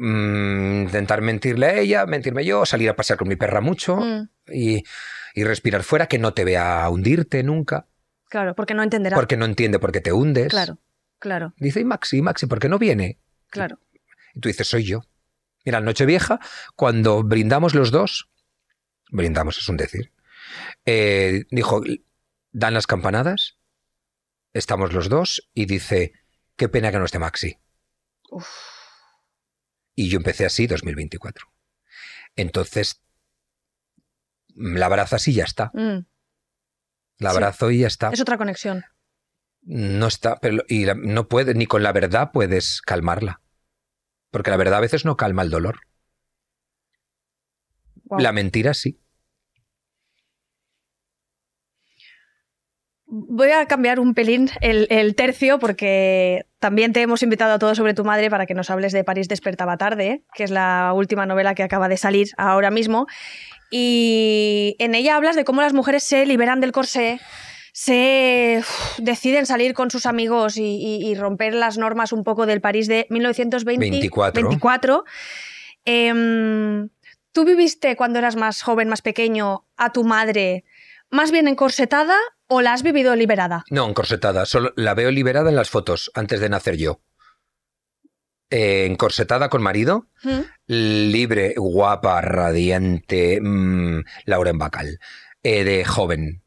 mm, 0.00 0.82
intentar 0.82 1.20
mentirle 1.20 1.66
a 1.66 1.78
ella, 1.78 2.06
mentirme 2.06 2.44
yo, 2.44 2.64
salir 2.66 2.88
a 2.88 2.96
pasear 2.96 3.18
con 3.18 3.28
mi 3.28 3.36
perra 3.36 3.60
mucho 3.60 3.96
Mm, 3.96 4.28
y, 4.52 4.82
y 5.34 5.44
respirar 5.44 5.82
fuera, 5.82 6.06
que 6.06 6.18
no 6.18 6.32
te 6.34 6.44
vea 6.44 6.88
hundirte 6.88 7.42
nunca, 7.42 7.86
claro, 8.28 8.54
porque 8.54 8.74
no 8.74 8.82
entenderá. 8.82 9.16
porque 9.16 9.36
no 9.36 9.44
entiende 9.44 9.78
por 9.78 9.92
qué 9.92 10.00
te 10.00 10.12
hundes. 10.12 10.48
Claro, 10.48 10.78
claro, 11.18 11.52
Dice, 11.58 11.80
y 11.80 11.84
Maxi, 11.84 12.22
Maxi, 12.22 12.46
¿por 12.46 12.58
qué 12.58 12.68
no 12.68 12.78
viene? 12.78 13.18
claro. 13.50 13.78
Y 14.34 14.40
tú 14.40 14.48
dices, 14.48 14.68
soy 14.68 14.84
yo. 14.84 15.02
Mira, 15.64 15.80
Nochevieja, 15.80 16.38
cuando 16.76 17.22
brindamos 17.24 17.74
los 17.74 17.90
dos, 17.90 18.30
brindamos 19.10 19.58
es 19.58 19.68
un 19.68 19.76
decir, 19.76 20.12
eh, 20.86 21.44
dijo, 21.50 21.82
dan 22.52 22.74
las 22.74 22.86
campanadas, 22.86 23.58
estamos 24.54 24.92
los 24.92 25.08
dos, 25.08 25.48
y 25.52 25.66
dice, 25.66 26.12
qué 26.56 26.68
pena 26.68 26.90
que 26.92 26.98
no 26.98 27.04
esté 27.04 27.18
Maxi. 27.18 27.58
Uf. 28.30 28.48
Y 29.94 30.08
yo 30.08 30.16
empecé 30.18 30.46
así 30.46 30.66
2024. 30.66 31.46
Entonces, 32.36 33.02
la 34.54 34.86
abrazas 34.86 35.26
y 35.28 35.34
ya 35.34 35.44
está. 35.44 35.70
Mm, 35.74 36.06
La 37.18 37.30
Sí. 37.30 37.36
abrazo 37.36 37.70
y 37.70 37.80
ya 37.80 37.86
está. 37.86 38.08
Es 38.10 38.20
otra 38.20 38.38
conexión. 38.38 38.82
No 39.62 40.06
está, 40.06 40.36
pero 40.40 40.64
y 40.68 40.86
la- 40.86 40.94
no 40.94 41.28
puedes, 41.28 41.54
ni 41.54 41.66
con 41.66 41.82
la 41.82 41.92
verdad 41.92 42.30
puedes 42.32 42.80
calmarla. 42.80 43.42
Porque 44.30 44.50
la 44.50 44.56
verdad 44.56 44.76
a 44.78 44.80
veces 44.80 45.04
no 45.04 45.16
calma 45.18 45.42
el 45.42 45.50
dolor. 45.50 45.80
La 48.18 48.32
mentira 48.32 48.72
sí. 48.74 48.98
Voy 53.12 53.50
a 53.50 53.66
cambiar 53.66 53.98
un 53.98 54.14
pelín 54.14 54.50
el, 54.60 54.86
el 54.88 55.16
tercio 55.16 55.58
porque 55.58 56.46
también 56.60 56.92
te 56.92 57.02
hemos 57.02 57.24
invitado 57.24 57.52
a 57.54 57.58
todo 57.58 57.74
sobre 57.74 57.92
tu 57.92 58.04
madre 58.04 58.30
para 58.30 58.46
que 58.46 58.54
nos 58.54 58.70
hables 58.70 58.92
de 58.92 59.02
París 59.02 59.26
despertaba 59.26 59.76
tarde, 59.76 60.22
que 60.32 60.44
es 60.44 60.50
la 60.52 60.92
última 60.94 61.26
novela 61.26 61.56
que 61.56 61.64
acaba 61.64 61.88
de 61.88 61.96
salir 61.96 62.28
ahora 62.36 62.70
mismo. 62.70 63.06
Y 63.70 64.76
en 64.78 64.94
ella 64.94 65.16
hablas 65.16 65.34
de 65.34 65.44
cómo 65.44 65.60
las 65.60 65.72
mujeres 65.72 66.04
se 66.04 66.24
liberan 66.24 66.60
del 66.60 66.70
corsé, 66.70 67.18
se 67.72 68.62
deciden 68.98 69.46
salir 69.46 69.74
con 69.74 69.90
sus 69.90 70.06
amigos 70.06 70.56
y, 70.56 70.62
y- 70.76 71.04
y 71.10 71.14
romper 71.16 71.54
las 71.54 71.78
normas 71.78 72.12
un 72.12 72.22
poco 72.22 72.46
del 72.46 72.60
París 72.60 72.86
de 72.86 73.06
1924. 73.10 74.32
24. 74.34 75.04
Em, 75.84 76.88
¿Tú 77.32 77.44
viviste 77.44 77.96
cuando 77.96 78.18
eras 78.18 78.36
más 78.36 78.62
joven, 78.62 78.88
más 78.88 79.02
pequeño, 79.02 79.64
a 79.76 79.92
tu 79.92 80.04
madre 80.04 80.64
más 81.10 81.30
bien 81.32 81.48
encorsetada 81.48 82.16
o 82.50 82.60
la 82.60 82.72
has 82.74 82.82
vivido 82.82 83.16
liberada? 83.16 83.64
No, 83.70 83.88
encorsetada. 83.88 84.44
Solo 84.44 84.72
la 84.76 84.94
veo 84.94 85.10
liberada 85.10 85.48
en 85.48 85.56
las 85.56 85.70
fotos 85.70 86.10
antes 86.14 86.40
de 86.40 86.48
nacer 86.50 86.76
yo. 86.76 87.00
Eh, 88.50 88.86
encorsetada 88.86 89.48
con 89.48 89.62
marido, 89.62 90.08
¿Mm? 90.24 90.40
libre, 90.66 91.54
guapa, 91.56 92.20
radiante, 92.20 93.40
mm, 93.40 94.02
Lauren 94.24 94.58
Bacal. 94.58 94.98
Eh, 95.44 95.62
de 95.62 95.84
joven. 95.84 96.42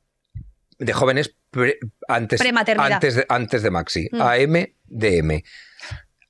De 0.78 0.92
jóvenes 0.92 1.34
pre- 1.50 1.80
antes, 2.10 2.42
antes, 2.78 3.16
de, 3.16 3.26
antes 3.30 3.64
de 3.64 3.72
Maxi. 3.72 4.10
Mm. 4.12 4.22
AM. 4.22 4.56
And- 4.56 5.32
a- 5.32 5.44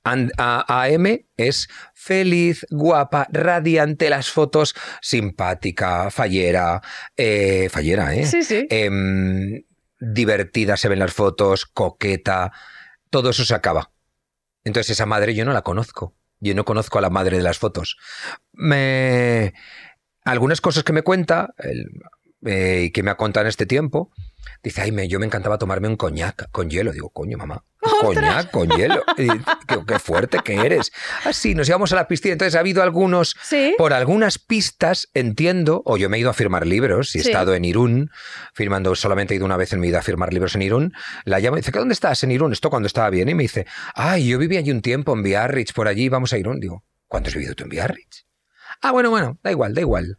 AM 0.04 1.26
es 1.36 1.68
feliz, 1.94 2.66
guapa, 2.70 3.26
radiante, 3.32 4.10
las 4.10 4.30
fotos, 4.30 4.74
simpática, 5.00 6.10
fallera, 6.10 6.82
eh, 7.16 7.68
fallera, 7.70 8.14
¿eh? 8.14 8.26
Sí, 8.26 8.42
sí. 8.42 8.66
Em, 8.70 9.64
divertida 9.98 10.76
se 10.76 10.88
ven 10.88 10.98
las 10.98 11.12
fotos, 11.12 11.66
coqueta, 11.66 12.52
todo 13.10 13.30
eso 13.30 13.44
se 13.44 13.54
acaba. 13.54 13.90
Entonces 14.64 14.90
esa 14.90 15.06
madre 15.06 15.34
yo 15.34 15.44
no 15.44 15.52
la 15.52 15.62
conozco. 15.62 16.16
Yo 16.40 16.54
no 16.54 16.64
conozco 16.64 16.98
a 16.98 17.00
la 17.00 17.10
madre 17.10 17.38
de 17.38 17.42
las 17.42 17.58
fotos. 17.58 17.96
Me... 18.52 19.54
Algunas 20.24 20.60
cosas 20.60 20.84
que 20.84 20.92
me 20.92 21.02
cuenta 21.02 21.54
eh, 22.44 22.82
y 22.84 22.90
que 22.90 23.02
me 23.02 23.10
ha 23.10 23.16
contado 23.16 23.44
en 23.44 23.48
este 23.48 23.66
tiempo, 23.66 24.10
dice, 24.62 24.82
ay, 24.82 24.92
me, 24.92 25.06
yo 25.08 25.18
me 25.18 25.26
encantaba 25.26 25.58
tomarme 25.58 25.88
un 25.88 25.96
coñac 25.96 26.50
con 26.50 26.70
hielo. 26.70 26.92
Digo, 26.92 27.10
coño, 27.10 27.38
mamá, 27.38 27.64
coñac 28.00 28.50
con 28.50 28.68
hielo. 28.70 29.02
Y, 29.18 29.28
qué, 29.66 29.78
qué 29.86 29.98
fuerte 29.98 30.38
que 30.44 30.54
eres. 30.54 30.92
Así, 31.24 31.54
nos 31.54 31.68
íbamos 31.68 31.92
a 31.92 31.96
la 31.96 32.08
piscina. 32.08 32.32
Entonces 32.32 32.54
ha 32.54 32.60
habido 32.60 32.82
algunos 32.82 33.36
Sí. 33.42 33.74
por 33.78 33.92
algunas 33.92 34.38
pistas 34.38 35.08
entiendo, 35.14 35.82
o 35.84 35.96
yo 35.96 36.08
me 36.08 36.16
he 36.16 36.20
ido 36.20 36.30
a 36.30 36.34
firmar 36.34 36.66
libros 36.66 37.14
y 37.14 37.18
he 37.18 37.22
Sí. 37.22 37.28
estado 37.30 37.54
en 37.54 37.64
Irún, 37.64 38.10
firmando, 38.54 38.94
solamente 38.94 39.34
he 39.34 39.36
ido 39.36 39.46
una 39.46 39.56
vez 39.56 39.72
en 39.72 39.80
mi 39.80 39.88
vida 39.88 39.98
a 40.00 40.02
firmar 40.02 40.32
libros 40.32 40.54
en 40.54 40.62
Irún. 40.62 40.92
La 41.24 41.38
llamo 41.40 41.56
y 41.56 41.60
dice, 41.60 41.72
¿qué 41.72 41.78
dónde 41.78 41.94
estás 41.94 42.22
en 42.24 42.30
Irún? 42.32 42.52
Esto 42.52 42.70
cuando 42.70 42.86
estaba 42.86 43.10
bien. 43.10 43.28
Y 43.28 43.34
me 43.34 43.42
dice, 43.44 43.66
ay, 43.94 44.28
yo 44.28 44.38
viví 44.38 44.56
allí 44.56 44.70
un 44.70 44.82
tiempo 44.82 45.12
en 45.12 45.22
Biarritz, 45.22 45.72
por 45.72 45.88
allí 45.88 46.08
vamos 46.08 46.32
a 46.32 46.38
Irún. 46.38 46.60
Digo, 46.60 46.84
¿cuándo 47.08 47.28
has 47.28 47.34
vivido 47.34 47.54
tú 47.54 47.64
en 47.64 47.70
Biarritz? 47.70 48.24
Ah, 48.82 48.90
bueno, 48.92 49.10
bueno, 49.10 49.38
da 49.42 49.50
igual, 49.50 49.74
da 49.74 49.80
igual. 49.80 50.18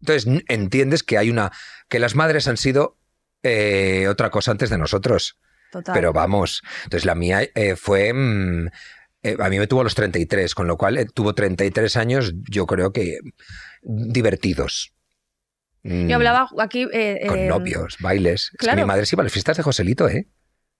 Entonces 0.00 0.42
entiendes 0.48 1.02
que 1.02 1.18
hay 1.18 1.28
una, 1.30 1.50
que 1.88 1.98
las 1.98 2.14
madres 2.14 2.46
han 2.48 2.56
sido 2.56 2.96
eh, 3.42 4.06
otra 4.08 4.30
cosa 4.30 4.50
antes 4.52 4.70
de 4.70 4.78
nosotros. 4.78 5.38
Total. 5.70 5.94
Pero 5.94 6.12
vamos, 6.12 6.62
entonces 6.84 7.04
la 7.04 7.14
mía 7.14 7.42
eh, 7.54 7.76
fue... 7.76 8.12
mm, 8.12 8.68
eh, 9.22 9.36
a 9.40 9.48
mí 9.50 9.58
me 9.58 9.66
tuvo 9.66 9.80
a 9.80 9.84
los 9.84 9.94
33, 9.94 10.54
con 10.54 10.66
lo 10.68 10.76
cual 10.76 10.96
eh, 10.98 11.06
tuvo 11.12 11.34
33 11.34 11.96
años, 11.96 12.32
yo 12.48 12.66
creo 12.66 12.92
que 12.92 13.18
divertidos. 13.82 14.92
Mm, 15.82 16.08
Yo 16.08 16.16
hablaba 16.16 16.48
aquí. 16.60 16.86
eh, 16.92 17.20
Con 17.28 17.38
eh, 17.38 17.46
novios, 17.48 17.96
bailes. 18.00 18.50
Es 18.58 18.68
que 18.68 18.76
mi 18.76 18.84
madre 18.84 19.06
se 19.06 19.14
iba 19.16 19.22
a 19.22 19.24
las 19.24 19.32
fiestas 19.32 19.56
de 19.56 19.62
Joselito, 19.62 20.08
¿eh? 20.08 20.28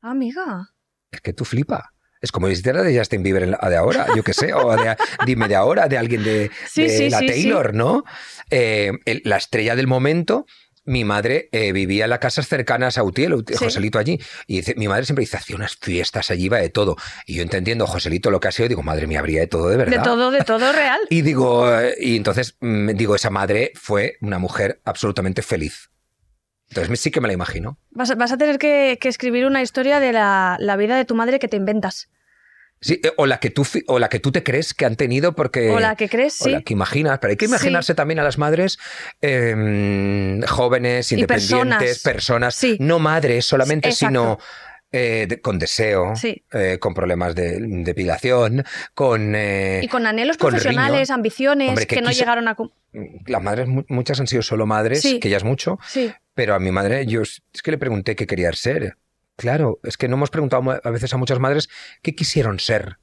Ah, 0.02 0.10
amiga. 0.10 0.68
Es 1.10 1.20
que 1.20 1.32
tú 1.32 1.44
flipa. 1.44 1.92
Es 2.20 2.32
como 2.32 2.48
si 2.52 2.68
era 2.68 2.82
de 2.82 2.96
Justin 2.98 3.22
Bieber 3.22 3.44
en 3.44 3.52
la- 3.52 3.68
de 3.68 3.76
ahora, 3.76 4.06
yo 4.14 4.24
qué 4.24 4.34
sé, 4.34 4.52
o 4.52 4.76
de, 4.76 4.96
dime 5.24 5.46
de 5.46 5.54
ahora, 5.54 5.86
de 5.86 5.96
alguien 5.98 6.24
de, 6.24 6.50
Sí, 6.66 6.82
de 6.82 6.88
sí, 6.88 7.10
la 7.10 7.20
sí, 7.20 7.26
Taylor, 7.26 7.74
¿no? 7.74 8.02
Eh, 8.50 8.90
el- 9.04 9.22
la 9.24 9.36
estrella 9.36 9.76
del 9.76 9.86
momento, 9.86 10.44
mi 10.88 11.04
madre 11.04 11.48
eh, 11.52 11.72
vivía 11.72 12.04
en 12.04 12.10
las 12.10 12.18
casas 12.18 12.48
cercanas 12.48 12.98
a 12.98 13.04
Utiel, 13.04 13.32
Ut- 13.34 13.50
Sí. 13.50 13.56
Joselito 13.64 13.98
allí, 13.98 14.18
y 14.46 14.56
dice, 14.56 14.74
mi 14.76 14.88
madre 14.88 15.04
siempre 15.04 15.22
dice, 15.22 15.36
hacía 15.36 15.54
unas 15.56 15.76
fiestas 15.76 16.30
allí, 16.30 16.46
iba 16.46 16.58
de 16.58 16.70
todo. 16.70 16.96
Y 17.26 17.34
yo 17.36 17.42
entendiendo 17.42 17.86
Joselito 17.86 18.30
lo 18.30 18.40
que 18.40 18.48
ha 18.48 18.52
sido, 18.52 18.68
digo, 18.68 18.82
madre 18.82 19.06
mía, 19.06 19.20
habría 19.20 19.40
de 19.40 19.46
todo 19.46 19.68
de 19.68 19.76
verdad. 19.76 19.98
De 19.98 20.02
todo, 20.04 20.30
de 20.30 20.40
todo 20.44 20.72
real. 20.72 21.00
Y 21.10 21.22
digo, 21.22 21.70
eh, 21.80 21.94
y 22.00 22.16
entonces 22.16 22.56
mm, 22.60 22.90
digo, 22.90 23.14
esa 23.14 23.30
madre 23.30 23.72
fue 23.74 24.16
una 24.20 24.38
mujer 24.38 24.80
absolutamente 24.84 25.42
feliz. 25.42 25.90
Entonces 26.70 27.00
sí 27.00 27.10
que 27.10 27.20
me 27.20 27.28
la 27.28 27.34
imagino. 27.34 27.78
Vas, 27.90 28.10
a- 28.10 28.14
vas 28.14 28.32
a 28.32 28.36
tener 28.36 28.58
que, 28.58 28.98
que 29.00 29.08
escribir 29.08 29.46
una 29.46 29.62
historia 29.62 30.00
de 30.00 30.12
la, 30.12 30.56
la 30.60 30.76
vida 30.76 30.96
de 30.96 31.04
tu 31.04 31.14
madre 31.14 31.38
que 31.38 31.48
te 31.48 31.56
inventas. 31.56 32.08
Sí, 32.80 33.00
eh, 33.02 33.12
o 33.16 33.26
la 33.26 33.40
que 33.40 33.50
tú 33.50 33.66
o 33.88 33.98
la 33.98 34.08
que 34.08 34.20
tú 34.20 34.30
te 34.30 34.42
crees 34.44 34.72
que 34.74 34.84
han 34.86 34.94
tenido 34.96 35.34
porque 35.34 35.70
o 35.70 35.80
la 35.80 35.96
que 35.96 36.08
crees, 36.08 36.40
o 36.42 36.44
sí. 36.44 36.50
la 36.52 36.62
que 36.62 36.72
imaginas, 36.74 37.18
pero 37.18 37.32
hay 37.32 37.36
que 37.36 37.46
Sí. 37.46 37.50
imaginarse 37.50 37.94
también 37.94 38.20
a 38.20 38.22
las 38.22 38.38
madres 38.38 38.78
eh, 39.20 40.40
jóvenes, 40.48 41.10
independientes, 41.12 41.48
personas. 42.00 42.02
personas, 42.02 42.54
Sí. 42.54 42.76
no 42.80 42.98
madres 42.98 43.44
solamente, 43.44 43.88
Exacto. 43.88 44.08
sino 44.08 44.38
eh, 44.90 45.26
de- 45.28 45.40
con 45.42 45.58
deseo, 45.58 46.16
Sí. 46.16 46.42
eh, 46.50 46.78
con 46.80 46.94
problemas 46.94 47.34
de 47.34 47.58
depilación, 47.60 48.64
con 48.94 49.34
eh, 49.36 49.80
Y 49.82 49.88
con 49.88 50.06
anhelos 50.06 50.38
con 50.38 50.48
profesionales, 50.48 51.10
ambiciones 51.10 51.68
Hombre, 51.68 51.86
que 51.86 51.96
que, 51.96 52.00
no 52.00 52.10
llegaron 52.10 52.48
a... 52.48 52.54
cum- 52.54 52.70
las 53.26 53.42
madres 53.42 53.68
mu- 53.68 53.84
muchas 53.88 54.18
han 54.18 54.26
sido 54.26 54.40
solo 54.40 54.64
madres, 54.64 55.02
Sí. 55.02 55.20
que 55.20 55.28
ya 55.28 55.36
es 55.36 55.44
mucho, 55.44 55.78
Sí, 55.86 56.10
pero 56.32 56.54
a 56.54 56.58
mi 56.58 56.70
madre 56.72 57.04
yo 57.04 57.20
es 57.20 57.42
que 57.62 57.70
le 57.70 57.76
pregunté 57.76 58.16
qué 58.16 58.26
quería 58.26 58.50
ser. 58.54 58.96
Claro, 59.38 59.78
es 59.84 59.96
que 59.96 60.08
no 60.08 60.16
hemos 60.16 60.30
preguntado 60.30 60.80
a 60.82 60.90
veces 60.90 61.14
a 61.14 61.16
muchas 61.16 61.38
madres 61.38 61.68
qué 62.02 62.16
quisieron 62.16 62.58
ser. 62.58 62.98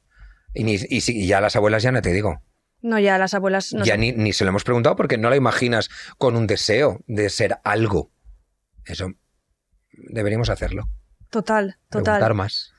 Y, 0.53 0.65
ni, 0.65 0.75
y, 0.75 1.27
ya 1.27 1.39
las 1.39 1.55
abuelas 1.55 1.81
ya 1.81 1.93
no 1.93 2.01
te 2.01 2.11
digo. 2.11 2.41
no, 2.81 2.99
ya 2.99 3.17
las 3.17 3.33
abuelas... 3.33 3.73
No 3.73 3.85
ya 3.85 3.95
ni, 3.95 4.11
ni 4.11 4.33
se 4.33 4.43
lo 4.43 4.49
hemos 4.49 4.65
preguntado 4.65 4.97
porque 4.97 5.17
no 5.17 5.29
la 5.29 5.37
imaginas 5.37 5.89
con 6.17 6.35
un 6.35 6.45
deseo 6.45 6.99
de 7.07 7.29
ser 7.29 7.57
algo. 7.63 8.11
Eso 8.85 9.13
deberíamos 9.93 10.49
hacerlo. 10.49 10.89
Total, 11.29 11.77
Preguntar 11.87 12.19
total. 12.19 12.33
más. 12.35 12.73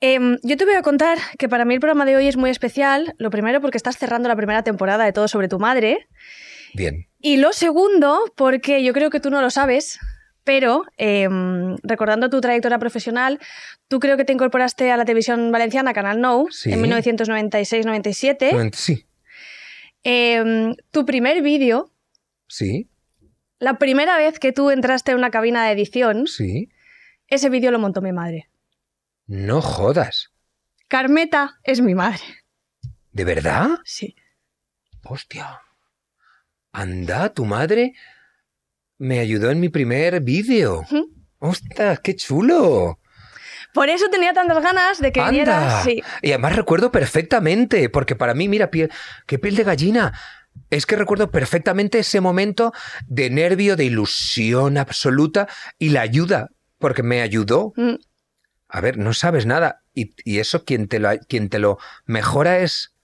Em, 0.00 0.36
yo 0.42 0.58
te 0.58 0.66
voy 0.66 0.74
a 0.74 0.82
contar 0.82 1.16
que 1.38 1.48
para 1.48 1.64
mí 1.64 1.72
el 1.72 1.80
programa 1.80 2.04
de 2.04 2.14
hoy 2.16 2.28
es 2.28 2.36
muy 2.36 2.50
especial. 2.50 3.14
Lo 3.16 3.30
primero 3.30 3.62
porque 3.62 3.78
estás 3.78 3.96
cerrando 3.96 4.28
la 4.28 4.36
primera 4.36 4.62
temporada 4.62 5.06
de 5.06 5.14
Todo 5.14 5.28
sobre 5.28 5.48
tu 5.48 5.58
madre. 5.58 6.08
Bien. 6.74 7.08
Y 7.20 7.38
lo 7.38 7.54
segundo 7.54 8.20
porque 8.36 8.84
yo 8.84 8.92
creo 8.92 9.08
que 9.08 9.20
tú 9.20 9.30
no 9.30 9.40
lo 9.40 9.48
sabes, 9.48 9.98
pero 10.44 10.84
em, 10.98 11.76
recordando 11.82 12.28
tu 12.30 12.40
trayectoria 12.40 12.78
profesional, 12.78 13.40
tú 13.88 13.98
creo 13.98 14.16
que 14.16 14.24
te 14.24 14.32
incorporaste 14.32 14.90
a 14.92 14.96
la 14.96 15.04
televisión 15.04 15.50
valenciana, 15.50 15.92
Canal 15.94 16.20
Nou, 16.20 16.48
Sí. 16.50 16.72
en 16.72 16.80
1996-97. 16.82 18.70
Sí, 18.74 19.06
Em, 20.06 20.74
tu 20.90 21.06
primer 21.06 21.40
vídeo, 21.42 21.90
sí, 22.46 22.90
la 23.58 23.78
primera 23.78 24.18
vez 24.18 24.38
que 24.38 24.52
tú 24.52 24.70
entraste 24.70 25.12
en 25.12 25.16
una 25.18 25.30
cabina 25.30 25.64
de 25.64 25.72
edición, 25.72 26.26
sí. 26.26 26.68
ese 27.26 27.48
vídeo 27.48 27.70
lo 27.70 27.78
montó 27.78 28.02
mi 28.02 28.12
madre. 28.12 28.50
No 29.26 29.62
jodas. 29.62 30.30
Carmeta 30.88 31.58
es 31.62 31.80
mi 31.80 31.94
madre. 31.94 32.20
¿De 33.12 33.24
verdad? 33.24 33.68
Sí. 33.84 34.14
Hostia. 35.04 35.60
Anda, 36.72 37.32
tu 37.32 37.46
madre 37.46 37.94
me 38.98 39.18
ayudó 39.20 39.50
en 39.50 39.60
mi 39.60 39.68
primer 39.68 40.20
vídeo. 40.20 40.80
Ujú. 40.80 41.10
Ostras, 41.38 42.00
qué 42.00 42.14
chulo. 42.16 42.98
Por 43.72 43.88
eso 43.88 44.08
tenía 44.08 44.32
tantas 44.32 44.62
ganas 44.62 45.00
de 45.00 45.10
que 45.12 45.20
Anda. 45.20 45.30
vinieras. 45.30 45.84
Sí. 45.84 46.02
Y 46.22 46.30
además 46.30 46.54
recuerdo 46.56 46.92
perfectamente, 46.92 47.88
porque 47.88 48.14
para 48.14 48.32
mí, 48.34 48.48
mira, 48.48 48.70
piel, 48.70 48.90
qué 49.26 49.38
piel 49.38 49.56
de 49.56 49.64
gallina. 49.64 50.18
Es 50.70 50.86
que 50.86 50.94
recuerdo 50.94 51.30
perfectamente 51.32 51.98
ese 51.98 52.20
momento 52.20 52.72
de 53.08 53.30
nervio, 53.30 53.74
de 53.76 53.84
ilusión 53.86 54.78
absoluta 54.78 55.48
y 55.78 55.88
la 55.88 56.02
ayuda, 56.02 56.50
porque 56.78 57.02
me 57.02 57.20
ayudó. 57.22 57.72
Mm, 57.76 57.94
A 58.68 58.80
ver, 58.80 58.96
no 58.96 59.12
sabes 59.12 59.44
nada. 59.46 59.82
Y, 59.92 60.14
y 60.24 60.38
eso 60.38 60.64
quien 60.64 60.86
te, 60.86 61.00
lo, 61.00 61.10
quien 61.28 61.48
te 61.48 61.58
lo 61.58 61.78
mejora 62.06 62.60
es 62.60 62.94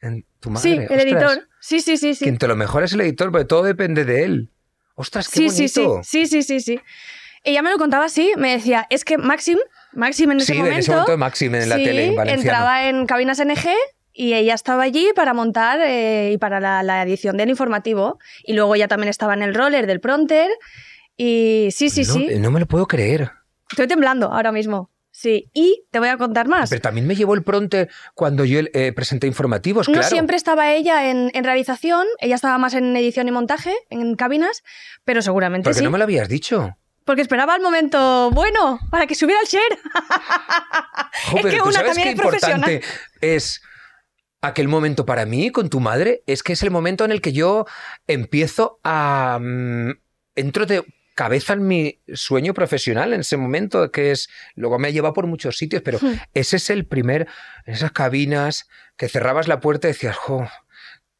en 0.00 0.26
tu 0.40 0.50
madre. 0.50 0.62
sí, 0.70 0.76
el 0.76 0.82
Ostras, 0.82 1.04
editor. 1.04 1.48
Sí, 1.60 1.80
sí, 1.80 1.96
sí, 1.96 2.14
sí. 2.14 2.24
Quien 2.24 2.36
te 2.38 2.46
lo 2.48 2.54
mejora 2.56 2.84
es 2.84 2.92
el 2.92 3.00
editor, 3.00 3.30
porque 3.32 3.46
todo 3.46 3.62
depende 3.62 4.04
de 4.04 4.24
él. 4.24 4.50
Ostras, 4.98 5.28
qué 5.28 5.48
Sí, 5.48 5.74
bonito. 5.76 6.00
sí, 6.02 6.26
sí, 6.26 6.42
sí, 6.42 6.42
sí, 6.42 6.60
sí. 6.60 6.80
Ella 7.44 7.62
me 7.62 7.70
lo 7.70 7.78
contaba 7.78 8.04
así, 8.06 8.32
me 8.36 8.50
decía, 8.52 8.86
es 8.90 9.04
que 9.04 9.16
Maxim, 9.16 9.58
Maxim 9.92 10.30
en 10.32 10.38
ese 10.38 10.52
Sí, 10.52 10.58
momento, 10.58 10.74
en 10.74 10.78
ese 10.80 10.90
momento 10.90 11.16
Maxim 11.18 11.54
en 11.54 11.68
la 11.68 11.76
sí, 11.76 11.84
tele 11.84 12.06
en 12.06 12.16
valenciano. 12.16 12.42
entraba 12.42 12.88
en 12.88 13.06
cabinas 13.06 13.38
NG 13.38 13.68
y 14.12 14.34
ella 14.34 14.54
estaba 14.54 14.82
allí 14.82 15.08
para 15.14 15.32
montar 15.34 15.78
eh, 15.80 16.32
y 16.32 16.38
para 16.38 16.58
la, 16.58 16.82
la 16.82 17.02
edición 17.02 17.36
del 17.36 17.48
informativo. 17.48 18.18
Y 18.44 18.54
luego 18.54 18.74
ella 18.74 18.88
también 18.88 19.08
estaba 19.08 19.34
en 19.34 19.42
el 19.42 19.54
roller 19.54 19.86
del 19.86 20.00
pronter. 20.00 20.50
Y 21.16 21.68
sí, 21.70 21.88
sí, 21.90 22.02
no, 22.02 22.12
sí. 22.14 22.26
No 22.38 22.50
me 22.50 22.58
lo 22.60 22.66
puedo 22.66 22.86
creer. 22.86 23.30
Estoy 23.70 23.86
temblando 23.86 24.32
ahora 24.32 24.50
mismo. 24.50 24.90
Sí. 25.18 25.50
Y 25.52 25.82
te 25.90 25.98
voy 25.98 26.10
a 26.10 26.16
contar 26.16 26.46
más. 26.46 26.70
Pero 26.70 26.80
también 26.80 27.04
me 27.04 27.16
llevó 27.16 27.34
el 27.34 27.42
pronter 27.42 27.90
cuando 28.14 28.44
yo 28.44 28.60
eh, 28.60 28.92
presenté 28.92 29.26
informativos, 29.26 29.88
No 29.88 29.94
claro. 29.94 30.08
siempre 30.08 30.36
estaba 30.36 30.72
ella 30.72 31.10
en, 31.10 31.32
en 31.34 31.42
realización, 31.42 32.06
ella 32.20 32.36
estaba 32.36 32.56
más 32.58 32.74
en 32.74 32.96
edición 32.96 33.26
y 33.26 33.32
montaje, 33.32 33.74
en 33.90 34.14
cabinas, 34.14 34.62
pero 35.04 35.20
seguramente 35.20 35.64
Porque 35.64 35.80
sí. 35.80 35.84
no 35.84 35.90
me 35.90 35.98
lo 35.98 36.04
habías 36.04 36.28
dicho. 36.28 36.76
Porque 37.04 37.22
esperaba 37.22 37.56
el 37.56 37.62
momento 37.62 38.30
bueno 38.30 38.78
para 38.92 39.08
que 39.08 39.16
subiera 39.16 39.40
el 39.40 39.48
share. 39.48 39.78
Es 41.34 41.46
que 41.46 41.56
¿tú 41.56 41.64
una 41.64 41.72
sabes 41.72 41.86
también 41.96 42.08
qué 42.08 42.14
es 42.14 42.20
profesional. 42.20 42.80
es 43.20 43.60
aquel 44.40 44.68
momento 44.68 45.04
para 45.04 45.26
mí 45.26 45.50
con 45.50 45.68
tu 45.68 45.80
madre? 45.80 46.22
Es 46.26 46.44
que 46.44 46.52
es 46.52 46.62
el 46.62 46.70
momento 46.70 47.04
en 47.04 47.10
el 47.10 47.20
que 47.20 47.32
yo 47.32 47.66
empiezo 48.06 48.78
a... 48.84 49.40
mm, 49.42 49.90
entro 50.36 50.64
de 50.64 50.84
cabeza 51.18 51.52
en 51.54 51.66
mi 51.66 52.00
sueño 52.14 52.54
profesional 52.54 53.12
en 53.12 53.20
ese 53.22 53.36
momento, 53.36 53.90
que 53.90 54.12
es... 54.12 54.28
Luego 54.54 54.78
me 54.78 54.86
ha 54.86 54.90
llevado 54.92 55.14
por 55.14 55.26
muchos 55.26 55.56
sitios, 55.58 55.82
pero 55.82 55.98
Hmm. 56.00 56.14
ese 56.32 56.56
es 56.58 56.70
el 56.70 56.86
primer... 56.86 57.26
Esas 57.66 57.90
cabinas 57.90 58.68
que 58.96 59.08
cerrabas 59.08 59.48
la 59.48 59.58
puerta 59.58 59.88
y 59.88 59.92
decías, 59.92 60.16
jo, 60.16 60.46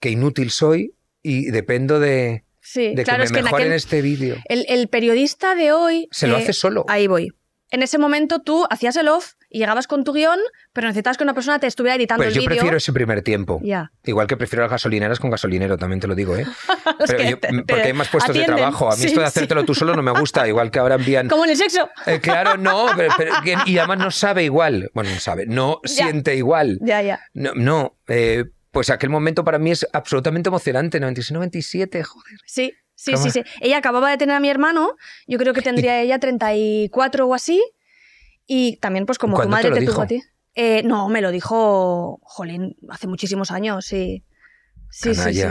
qué 0.00 0.10
inútil 0.10 0.50
soy 0.52 0.94
y 1.20 1.50
dependo 1.50 1.98
de, 1.98 2.44
Sí, 2.60 2.94
de 2.94 3.02
claro, 3.02 3.18
que 3.18 3.24
es 3.24 3.32
me 3.32 3.42
que 3.42 3.48
en 3.48 3.54
aquel- 3.54 3.72
este 3.72 4.00
vídeo. 4.02 4.36
el, 4.48 4.64
el 4.68 4.86
periodista 4.88 5.54
de 5.56 5.72
hoy. 5.72 6.06
Se 6.12 6.28
lo 6.28 6.38
eh, 6.38 6.42
hace 6.42 6.52
solo. 6.52 6.84
Ahí 6.88 7.06
voy. 7.08 7.32
En 7.70 7.82
ese 7.82 7.98
momento 7.98 8.40
tú 8.40 8.66
hacías 8.70 8.96
el 8.96 9.08
off 9.08 9.32
y 9.50 9.58
llegabas 9.58 9.86
con 9.86 10.04
tu 10.04 10.12
guion, 10.12 10.38
pero 10.72 10.86
necesitabas 10.88 11.16
que 11.18 11.24
una 11.24 11.34
persona 11.34 11.58
te 11.58 11.66
estuviera 11.66 11.96
editando 11.96 12.22
Pues 12.24 12.28
el 12.28 12.34
yo 12.34 12.40
vídeo. 12.42 12.56
prefiero 12.56 12.76
ese 12.76 12.92
primer 12.92 13.22
tiempo. 13.22 13.60
Ya. 13.62 13.92
Igual 14.04 14.26
que 14.26 14.36
prefiero 14.36 14.62
las 14.62 14.70
gasolineras 14.70 15.20
con 15.20 15.30
gasolinero, 15.30 15.76
también 15.78 16.00
te 16.00 16.06
lo 16.06 16.14
digo, 16.14 16.36
¿eh? 16.36 16.46
Pero 17.06 17.22
yo- 17.30 17.38
te- 17.38 17.48
porque 17.66 17.82
hay 17.82 17.92
más 17.92 18.08
puestos 18.08 18.30
atienden. 18.30 18.56
de 18.56 18.60
trabajo. 18.62 18.88
A 18.90 18.94
mí 18.96 19.00
Sí, 19.02 19.06
esto 19.08 19.20
de 19.20 19.26
sí. 19.26 19.28
hacértelo 19.28 19.64
tú 19.64 19.74
solo 19.74 19.94
no 19.94 20.02
me 20.02 20.12
gusta, 20.18 20.46
igual 20.48 20.70
que 20.70 20.78
ahora 20.78 20.96
envían... 20.96 21.28
Como 21.28 21.44
en 21.44 21.50
el 21.50 21.56
sexo. 21.56 21.88
Eh, 22.06 22.20
claro, 22.20 22.56
no, 22.56 22.86
pero, 22.96 23.12
pero 23.16 23.32
y 23.66 23.78
además 23.78 23.98
no 23.98 24.10
sabe 24.10 24.44
igual. 24.44 24.90
Bueno, 24.94 25.10
no 25.10 25.20
sabe, 25.20 25.46
no 25.46 25.80
siente 25.84 26.36
igual. 26.36 26.78
Ya, 26.82 27.00
ya. 27.02 27.20
No, 27.34 27.52
no 27.54 27.96
eh, 28.08 28.44
pues 28.70 28.90
aquel 28.90 29.10
momento 29.10 29.44
para 29.44 29.58
mí 29.58 29.70
es 29.70 29.86
absolutamente 29.92 30.48
emocionante. 30.48 31.00
96, 31.00 31.32
97, 31.32 32.04
joder. 32.04 32.38
Sí, 32.46 32.72
sí, 32.98 33.12
¿Cómo? 33.12 33.24
sí, 33.24 33.30
sí. 33.30 33.42
Ella 33.60 33.78
acababa 33.78 34.10
de 34.10 34.16
tener 34.18 34.34
a 34.34 34.40
mi 34.40 34.50
hermano, 34.50 34.96
yo 35.28 35.38
creo 35.38 35.54
que 35.54 35.62
tendría 35.62 36.00
ella 36.00 36.18
34 36.18 37.26
o 37.26 37.34
así, 37.34 37.62
y 38.46 38.76
también 38.78 39.06
pues 39.06 39.18
como 39.18 39.36
tu 39.36 39.48
¿Cuándo 39.48 39.56
te 39.56 39.62
madre 39.62 39.70
lo 39.70 39.74
te 39.76 39.80
tuvo 39.82 39.90
dijo? 39.92 40.02
a 40.02 40.06
ti. 40.06 40.22
Eh, 40.54 40.82
no, 40.82 41.08
me 41.08 41.20
lo 41.22 41.30
dijo, 41.30 42.18
jolín, 42.22 42.76
hace 42.90 43.06
muchísimos 43.06 43.52
años, 43.52 43.84
sí. 43.86 44.24
Sí, 44.90 45.14
sí, 45.14 45.32
sí. 45.34 45.44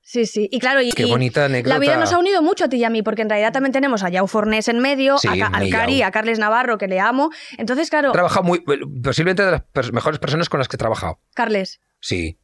Sí, 0.00 0.24
sí. 0.24 0.48
Y 0.50 0.58
claro, 0.58 0.80
y, 0.80 0.90
Qué 0.92 1.04
bonita 1.04 1.44
anécdota. 1.44 1.74
la 1.74 1.78
vida 1.78 1.98
nos 1.98 2.14
ha 2.14 2.18
unido 2.18 2.40
mucho 2.40 2.64
a 2.64 2.68
ti 2.70 2.78
y 2.78 2.84
a 2.84 2.88
mí, 2.88 3.02
porque 3.02 3.20
en 3.20 3.28
realidad 3.28 3.52
también 3.52 3.72
tenemos 3.72 4.02
a 4.02 4.08
Yao 4.08 4.26
Fornés 4.26 4.66
en 4.68 4.78
medio, 4.78 5.18
Sí, 5.18 5.28
a, 5.28 5.50
mi 5.60 5.70
Cari, 5.70 6.00
a 6.00 6.10
Carles 6.10 6.38
Navarro, 6.38 6.78
que 6.78 6.88
le 6.88 6.98
amo. 6.98 7.30
Entonces, 7.58 7.90
claro, 7.90 8.10
Trabaja 8.12 8.40
muy... 8.40 8.64
Posiblemente 9.04 9.44
de 9.44 9.62
las 9.74 9.92
mejores 9.92 10.18
personas 10.18 10.48
con 10.48 10.58
las 10.60 10.66
que 10.68 10.76
he 10.76 10.78
trabajado. 10.78 11.20
Carles 11.34 11.80
Sí. 12.00 12.38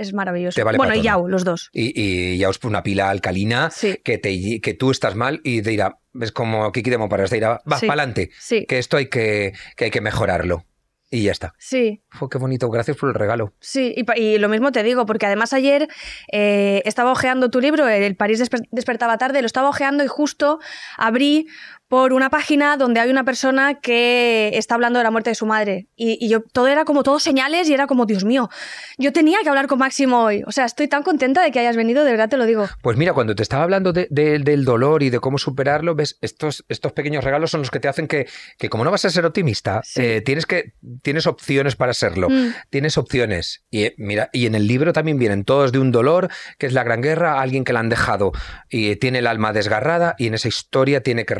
Es 0.00 0.12
maravilloso. 0.14 0.64
Vale 0.64 0.78
bueno, 0.78 0.94
y. 0.94 1.02
Yao, 1.02 1.28
los 1.28 1.44
dos. 1.44 1.70
Y, 1.72 1.92
y 1.94 2.38
ya 2.38 2.48
os 2.48 2.62
una 2.64 2.82
pila 2.82 3.10
alcalina 3.10 3.70
Sí. 3.70 3.98
que, 4.04 4.18
te, 4.18 4.60
que 4.60 4.74
tú 4.74 4.90
estás 4.90 5.14
mal 5.14 5.40
y 5.44 5.62
te 5.62 5.70
dirá, 5.70 5.98
ves 6.12 6.32
como 6.32 6.70
Kiki 6.72 6.90
de 6.90 6.98
Montparnasse, 6.98 7.30
te 7.30 7.36
dirá, 7.36 7.60
va, 7.70 7.78
Sí. 7.78 7.86
para 7.86 8.02
adelante, 8.02 8.30
Sí, 8.38 8.66
que 8.66 8.78
esto 8.78 8.96
hay 8.96 9.06
que, 9.06 9.52
que 9.76 9.86
hay 9.86 9.90
que 9.90 10.00
mejorarlo. 10.00 10.64
Y 11.12 11.24
ya 11.24 11.32
está. 11.32 11.54
sí. 11.58 12.04
Fue 12.08 12.28
qué 12.30 12.38
bonito, 12.38 12.70
gracias 12.70 12.96
por 12.96 13.08
el 13.08 13.16
regalo. 13.16 13.52
Sí, 13.58 13.92
y, 13.96 14.04
y 14.20 14.38
lo 14.38 14.48
mismo 14.48 14.70
te 14.70 14.84
digo, 14.84 15.06
porque 15.06 15.26
además 15.26 15.52
ayer 15.52 15.88
eh, 16.30 16.82
estaba 16.84 17.10
ojeando 17.10 17.50
tu 17.50 17.60
libro, 17.60 17.88
El 17.88 18.14
París 18.14 18.40
desper- 18.40 18.68
despertaba 18.70 19.18
tarde, 19.18 19.40
lo 19.42 19.46
estaba 19.46 19.68
ojeando 19.68 20.04
y 20.04 20.06
justo 20.06 20.60
abrí 20.96 21.48
por 21.90 22.12
una 22.12 22.30
página 22.30 22.76
donde 22.76 23.00
hay 23.00 23.10
una 23.10 23.24
persona 23.24 23.80
que 23.80 24.52
está 24.54 24.76
hablando 24.76 25.00
de 25.00 25.02
la 25.02 25.10
muerte 25.10 25.30
de 25.30 25.34
su 25.34 25.44
madre. 25.44 25.88
Y, 25.96 26.24
y 26.24 26.28
yo 26.28 26.40
todo 26.40 26.68
era 26.68 26.84
como 26.84 27.02
todos 27.02 27.20
señales 27.20 27.68
y 27.68 27.74
era 27.74 27.88
como, 27.88 28.06
Dios 28.06 28.24
mío, 28.24 28.48
yo 28.96 29.12
tenía 29.12 29.40
que 29.42 29.48
hablar 29.48 29.66
con 29.66 29.80
Máximo 29.80 30.22
hoy. 30.22 30.44
O 30.46 30.52
sea, 30.52 30.66
estoy 30.66 30.86
tan 30.86 31.02
contenta 31.02 31.42
de 31.42 31.50
que 31.50 31.58
hayas 31.58 31.74
venido, 31.74 32.04
de 32.04 32.12
verdad 32.12 32.28
te 32.28 32.36
lo 32.36 32.46
digo. 32.46 32.68
Pues 32.80 32.96
mira, 32.96 33.12
cuando 33.12 33.34
te 33.34 33.42
estaba 33.42 33.64
hablando 33.64 33.92
de- 33.92 34.06
de- 34.08 34.38
del 34.38 34.64
dolor 34.64 35.02
y 35.02 35.10
de 35.10 35.18
cómo 35.18 35.36
superarlo, 35.36 35.96
ves, 35.96 36.16
estos, 36.20 36.64
estos 36.68 36.92
pequeños 36.92 37.24
regalos 37.24 37.50
son 37.50 37.58
los 37.60 37.72
que 37.72 37.80
te 37.80 37.88
hacen 37.88 38.06
que, 38.06 38.28
que 38.56 38.68
como 38.70 38.84
no 38.84 38.92
vas 38.92 39.04
a 39.04 39.10
ser 39.10 39.26
optimista, 39.26 39.80
Sí. 39.82 40.00
eh, 40.00 40.20
tienes, 40.20 40.46
que, 40.46 40.74
tienes 41.02 41.26
opciones 41.26 41.74
para 41.74 41.92
serlo. 41.92 42.28
Mm. 42.30 42.54
Tienes 42.70 42.98
opciones. 42.98 43.64
Y 43.68 43.82
eh, 43.86 43.94
mira, 43.98 44.30
y 44.32 44.46
en 44.46 44.54
el 44.54 44.68
libro 44.68 44.92
también 44.92 45.18
vienen 45.18 45.42
todos 45.44 45.72
de 45.72 45.80
un 45.80 45.90
dolor, 45.90 46.28
que 46.56 46.66
es 46.66 46.72
la 46.72 46.84
gran 46.84 47.00
guerra, 47.00 47.40
alguien 47.40 47.64
que 47.64 47.72
la 47.72 47.80
han 47.80 47.88
dejado 47.88 48.30
y 48.68 48.94
tiene 48.94 49.18
el 49.18 49.26
alma 49.26 49.52
desgarrada 49.52 50.14
y 50.18 50.28
en 50.28 50.34
esa 50.34 50.46
historia 50.46 51.02
tiene 51.02 51.24
que 51.24 51.34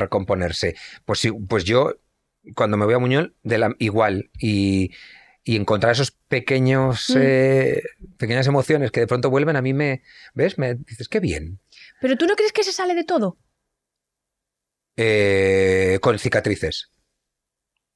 recomponerse. 0.49 0.75
Pues, 1.05 1.19
sí, 1.19 1.31
pues 1.31 1.63
yo, 1.63 1.93
cuando 2.55 2.77
me 2.77 2.85
voy 2.85 2.93
a 2.95 2.99
Muñol, 2.99 3.35
de 3.43 3.57
la, 3.57 3.75
igual. 3.79 4.29
Y, 4.39 4.91
y 5.43 5.55
encontrar 5.55 5.93
esos 5.93 6.11
pequeños, 6.11 7.09
Mm. 7.09 7.17
eh, 7.19 7.81
pequeñas 8.17 8.47
emociones 8.47 8.91
que 8.91 8.99
de 9.01 9.07
pronto 9.07 9.29
vuelven, 9.29 9.55
a 9.55 9.61
mí 9.61 9.73
me, 9.73 10.03
¿ves? 10.33 10.57
Me 10.57 10.75
dices, 10.75 11.07
qué 11.07 11.19
bien. 11.19 11.59
Pero 11.99 12.15
tú 12.17 12.25
no 12.27 12.35
crees 12.35 12.51
que 12.53 12.63
se 12.63 12.71
sale 12.71 12.93
de 12.95 13.03
todo. 13.03 13.37
Eh, 14.97 15.99
con 16.01 16.19
cicatrices. 16.19 16.91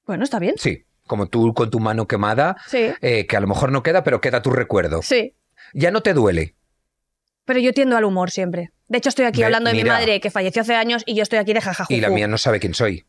Bueno, 0.05 0.23
está 0.23 0.39
bien. 0.39 0.55
Sí, 0.57 0.85
como 1.07 1.27
tú 1.27 1.53
con 1.53 1.69
tu 1.69 1.79
mano 1.79 2.07
quemada, 2.07 2.55
Sí, 2.67 2.87
eh, 3.01 3.27
que 3.27 3.37
a 3.37 3.39
lo 3.39 3.47
mejor 3.47 3.71
no 3.71 3.83
queda, 3.83 4.03
pero 4.03 4.21
queda 4.21 4.41
tu 4.41 4.51
recuerdo. 4.51 5.01
sí. 5.01 5.35
Ya 5.73 5.89
no 5.89 6.01
te 6.01 6.13
duele. 6.13 6.55
Pero 7.43 7.59
yo 7.59 7.73
tiendo 7.73 7.97
al 7.97 8.03
humor 8.05 8.29
siempre. 8.31 8.69
De 8.87 8.97
hecho, 8.99 9.09
estoy 9.09 9.25
aquí 9.25 9.41
hablando 9.43 9.69
de 9.69 9.75
mi 9.75 9.83
madre 9.83 10.19
que 10.21 10.29
falleció 10.31 10.61
hace 10.61 10.75
años 10.75 11.03
y 11.05 11.15
yo 11.15 11.23
estoy 11.23 11.39
aquí 11.39 11.53
de 11.53 11.61
jajajuju. 11.61 11.93
Y 11.97 12.01
la 12.01 12.09
mía 12.09 12.27
no 12.27 12.37
sabe 12.37 12.59
quién 12.59 12.73
soy. 12.73 13.05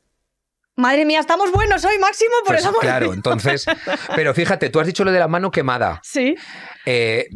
Madre 0.75 1.05
mía, 1.07 1.21
estamos 1.21 1.53
buenos 1.53 1.85
hoy, 1.85 1.99
Máximo, 1.99 2.33
por 2.45 2.55
Pues, 2.55 2.61
eso 2.61 2.73
claro, 2.81 3.13
entonces. 3.15 3.65
Pero 4.15 4.35
fíjate, 4.35 4.69
tú 4.71 4.81
has 4.81 4.87
dicho 4.87 5.05
lo 5.05 5.13
de 5.13 5.19
la 5.19 5.29
mano 5.29 5.51
quemada. 5.51 6.01
Sí. 6.03 6.35
Eh, 6.85 7.29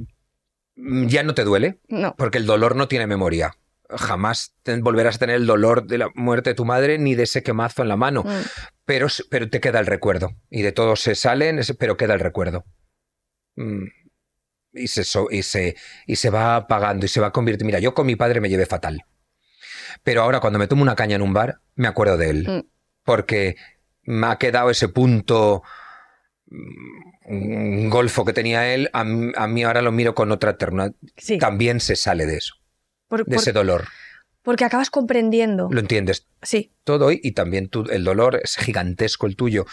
ya 0.77 1.23
no 1.23 1.35
te 1.35 1.45
duele, 1.45 1.81
No. 1.89 2.15
porque 2.17 2.39
el 2.39 2.47
dolor 2.47 2.77
no 2.77 2.89
tiene 2.89 3.07
memoria. 3.07 3.55
Jamás 3.91 4.55
te- 4.63 4.77
volverás 4.81 5.17
a 5.17 5.19
tener 5.19 5.37
el 5.37 5.47
dolor 5.47 5.87
de 5.87 5.99
la 5.99 6.11
muerte 6.15 6.51
de 6.51 6.55
tu 6.55 6.65
madre 6.65 6.99
ni 6.99 7.15
de 7.15 7.25
ese 7.25 7.43
quemazo 7.43 7.83
en 7.83 7.89
la 7.89 7.97
mano. 7.97 8.23
Mm. 8.25 8.41
pero, 8.85 9.07
pero 9.31 9.49
te 9.49 9.61
queda 9.61 9.81
el 9.81 9.87
recuerdo. 9.87 10.33
Y 10.51 10.63
de 10.63 10.73
todos 10.73 11.01
se 11.01 11.15
salen, 11.15 11.61
pero 11.79 11.97
queda 11.97 12.15
el 12.15 12.21
recuerdo. 12.21 12.65
Mm. 13.57 13.85
Y 14.73 14.87
se, 14.89 15.03
y, 15.31 15.43
se, 15.43 15.77
y 16.07 16.17
se 16.17 16.31
va 16.31 16.57
apagando 16.57 17.05
y 17.05 17.09
se 17.09 17.21
va 17.21 17.33
convirtiendo. 17.33 17.67
Mira, 17.67 17.79
yo 17.81 17.93
con 17.95 18.07
mi 18.07 18.17
padre 18.17 18.41
me 18.41 18.49
llevé 18.49 18.67
fatal. 18.67 19.03
Pero 20.05 20.23
ahora 20.23 20.41
cuando 20.41 20.59
me 20.59 20.69
tomo 20.69 20.83
una 20.83 20.95
caña 20.95 21.17
en 21.17 21.23
un 21.23 21.33
bar, 21.33 21.61
me 21.75 21.89
acuerdo 21.89 22.17
de 22.17 22.31
él. 22.31 22.47
Mm. 22.49 22.69
Porque 23.05 23.57
me 24.03 24.29
ha 24.29 24.37
quedado 24.39 24.71
ese 24.71 24.89
punto 24.89 25.63
un 27.27 27.91
golfo 27.91 28.25
que 28.25 28.33
tenía 28.33 28.73
él, 28.75 28.91
a, 28.93 29.05
mí- 29.05 29.33
a 29.37 29.47
mí 29.47 29.63
ahora 29.63 29.83
lo 29.83 29.93
miro 29.93 30.15
con 30.15 30.33
otra 30.33 30.57
ternura. 30.57 30.93
Sí. 31.17 31.39
También 31.39 31.81
se 31.81 31.97
sale 31.97 32.27
de 32.27 32.37
eso, 32.37 32.55
Por- 33.09 33.21
de 33.21 33.25
por- 33.27 33.35
ese 33.37 33.53
dolor. 33.53 33.87
porque 34.43 34.65
acabas 34.65 34.91
comprendiendo. 34.91 35.69
Lo 35.71 35.81
entiendes 35.81 36.27
Sí. 36.43 36.73
todo 36.85 37.13
y, 37.13 37.21
y 37.23 37.33
también 37.33 37.69
tú- 37.69 37.87
el 37.91 38.05
dolor 38.05 38.41
es 38.43 38.57
gigantesco 38.57 39.27
el 39.27 39.37
tuyo. 39.37 39.67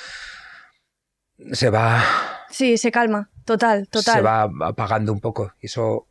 Se 1.52 1.70
va, 1.70 2.04
Sí, 2.50 2.78
se 2.78 2.92
calma. 2.92 3.30
Total, 3.48 3.88
total. 3.88 4.14
se 4.16 4.22
va 4.22 4.48
apagando 4.62 5.12
un 5.12 5.22
poco 5.22 5.54
y 5.60 5.66
eso, 5.66 6.06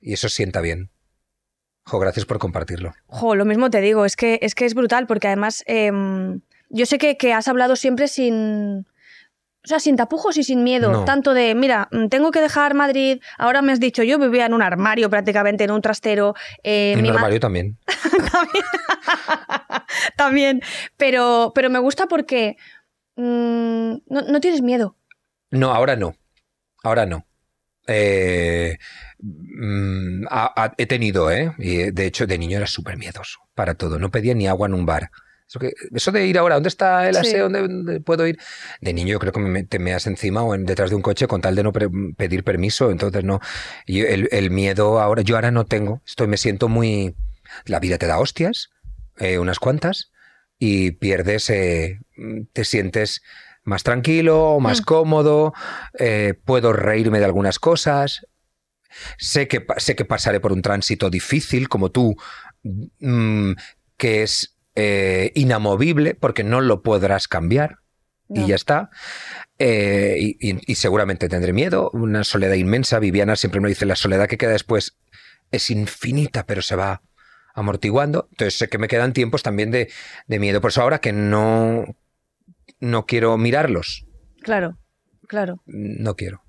y 0.00 0.14
eso 0.14 0.30
sienta 0.30 0.62
bien. 0.62 0.88
Jo, 1.84 1.98
gracias 1.98 2.24
por 2.24 2.38
compartirlo. 2.38 2.94
Jo, 3.06 3.34
lo 3.34 3.44
mismo 3.44 3.68
te 3.70 3.80
digo, 3.80 4.06
es 4.06 4.16
que 4.16 4.38
es, 4.40 4.54
que 4.54 4.64
es 4.64 4.74
brutal, 4.74 5.06
porque 5.06 5.26
además 5.26 5.62
em, 5.66 6.40
yo 6.70 6.86
sé 6.86 6.96
que, 6.98 7.16
que 7.16 7.32
has 7.34 7.48
hablado 7.48 7.76
siempre 7.76 8.08
sin. 8.08 8.86
O 9.64 9.68
sea, 9.68 9.80
sin 9.80 9.96
tapujos 9.96 10.36
y 10.36 10.44
sin 10.44 10.62
miedo. 10.62 10.92
No. 10.92 11.04
Tanto 11.04 11.34
de, 11.34 11.56
mira, 11.56 11.88
mm, 11.90 12.06
tengo 12.06 12.30
que 12.30 12.40
dejar 12.40 12.74
Madrid. 12.74 13.20
Ahora 13.36 13.62
me 13.62 13.72
has 13.72 13.80
dicho, 13.80 14.04
yo 14.04 14.16
vivía 14.16 14.46
en 14.46 14.54
un 14.54 14.62
armario 14.62 15.10
prácticamente, 15.10 15.64
en 15.64 15.72
un 15.72 15.82
trastero. 15.82 16.34
eh, 16.62 16.92
En 16.92 17.02
mi 17.02 17.08
un 17.08 17.14
ma- 17.14 17.20
armario 17.20 17.40
también. 17.40 17.76
También. 20.16 20.62
Pero, 20.96 21.52
pero 21.54 21.70
me 21.70 21.78
gusta 21.78 22.06
porque 22.06 22.56
mm, 23.16 23.92
no, 24.06 24.20
no 24.28 24.40
tienes 24.40 24.62
miedo. 24.62 24.96
No, 25.50 25.72
ahora 25.72 25.96
no. 25.96 26.14
Ahora 26.86 27.04
no. 27.06 27.26
Eh, 27.88 28.78
mm, 29.20 30.24
a- 30.30 30.64
a- 30.64 30.74
he 30.78 30.86
tenido, 30.86 31.30
¿eh? 31.30 31.52
Y 31.58 31.90
de 31.90 32.06
hecho, 32.06 32.26
de 32.26 32.38
niño 32.38 32.56
era 32.58 32.66
súper 32.66 32.96
miedoso 32.96 33.40
para 33.54 33.74
todo. 33.74 33.98
No 33.98 34.10
pedía 34.10 34.34
ni 34.34 34.46
agua 34.46 34.66
en 34.68 34.74
un 34.74 34.86
bar. 34.86 35.10
Eso, 35.48 35.58
que- 35.60 35.72
eso 35.94 36.10
de 36.12 36.26
ir 36.26 36.38
ahora, 36.38 36.54
¿dónde 36.56 36.68
está 36.68 37.08
el 37.08 37.14
Sí. 37.14 37.20
aseo? 37.20 37.44
¿Dónde, 37.44 37.60
dónde 37.62 38.00
puedo 38.00 38.26
ir? 38.26 38.38
De 38.80 38.92
niño 38.92 39.12
yo 39.12 39.18
creo 39.20 39.32
que 39.32 39.40
me, 39.40 39.62
te 39.64 39.78
meas 39.78 40.06
encima 40.06 40.42
o 40.42 40.54
en, 40.54 40.64
detrás 40.64 40.90
de 40.90 40.96
un 40.96 41.02
coche 41.02 41.26
con 41.28 41.40
tal 41.40 41.54
de 41.54 41.62
no 41.62 41.72
pre- 41.72 41.88
pedir 42.16 42.42
permiso. 42.44 42.90
Entonces 42.90 43.22
no. 43.24 43.40
Y 43.86 44.00
el, 44.00 44.28
el 44.32 44.50
miedo 44.50 45.00
ahora, 45.00 45.22
yo 45.22 45.36
ahora 45.36 45.50
no 45.52 45.64
tengo. 45.64 46.02
Estoy, 46.06 46.26
me 46.28 46.36
siento 46.36 46.68
muy... 46.68 47.14
La 47.64 47.78
vida 47.80 47.96
te 47.98 48.06
da 48.06 48.18
hostias, 48.18 48.70
eh, 49.18 49.38
unas 49.38 49.58
cuantas, 49.60 50.10
y 50.58 50.90
pierdes, 50.92 51.48
eh, 51.50 52.00
te 52.52 52.64
sientes 52.64 53.22
más 53.66 53.82
tranquilo, 53.82 54.58
más 54.60 54.80
Mm. 54.80 54.84
cómodo, 54.84 55.52
eh, 55.98 56.34
puedo 56.44 56.72
reírme 56.72 57.18
de 57.18 57.26
algunas 57.26 57.58
cosas. 57.58 58.26
Sé 59.18 59.46
que, 59.48 59.66
sé 59.76 59.94
que 59.94 60.04
pasaré 60.06 60.40
por 60.40 60.52
un 60.52 60.62
tránsito 60.62 61.10
difícil, 61.10 61.68
como 61.68 61.90
tú, 61.90 62.16
mm, 62.62 63.52
que 63.98 64.22
es 64.22 64.56
eh, 64.78 65.32
inamovible, 65.34 66.14
porque 66.14 66.44
no 66.44 66.60
lo 66.60 66.82
podrás 66.82 67.28
cambiar 67.28 67.78
y 68.28 68.46
ya 68.46 68.54
está. 68.56 68.90
Eh, 69.58 70.16
y, 70.20 70.50
y- 70.50 70.60
y 70.66 70.74
seguramente 70.74 71.28
tendré 71.30 71.52
miedo, 71.54 71.90
una 71.94 72.24
soledad 72.24 72.54
inmensa. 72.54 72.98
Viviana 72.98 73.36
siempre 73.36 73.60
me 73.62 73.68
dice, 73.70 73.86
la 73.86 73.96
soledad 73.96 74.28
que 74.28 74.36
queda 74.36 74.50
después 74.52 74.98
es 75.50 75.70
infinita, 75.70 76.44
pero 76.44 76.60
se 76.60 76.76
va 76.76 77.00
amortiguando. 77.54 78.28
Entonces 78.32 78.58
sé 78.58 78.68
que 78.68 78.76
me 78.78 78.88
quedan 78.88 79.14
tiempos 79.14 79.42
también 79.42 79.70
de, 79.70 79.90
de 80.26 80.38
miedo. 80.38 80.60
Por 80.60 80.70
eso 80.72 80.82
ahora 80.82 80.98
que 81.00 81.12
no, 81.12 81.86
no 82.80 83.06
quiero 83.06 83.36
mirarlos, 83.38 84.04
Claro, 84.42 84.78
claro. 85.28 85.62
no 85.66 86.14
quiero. 86.14 86.42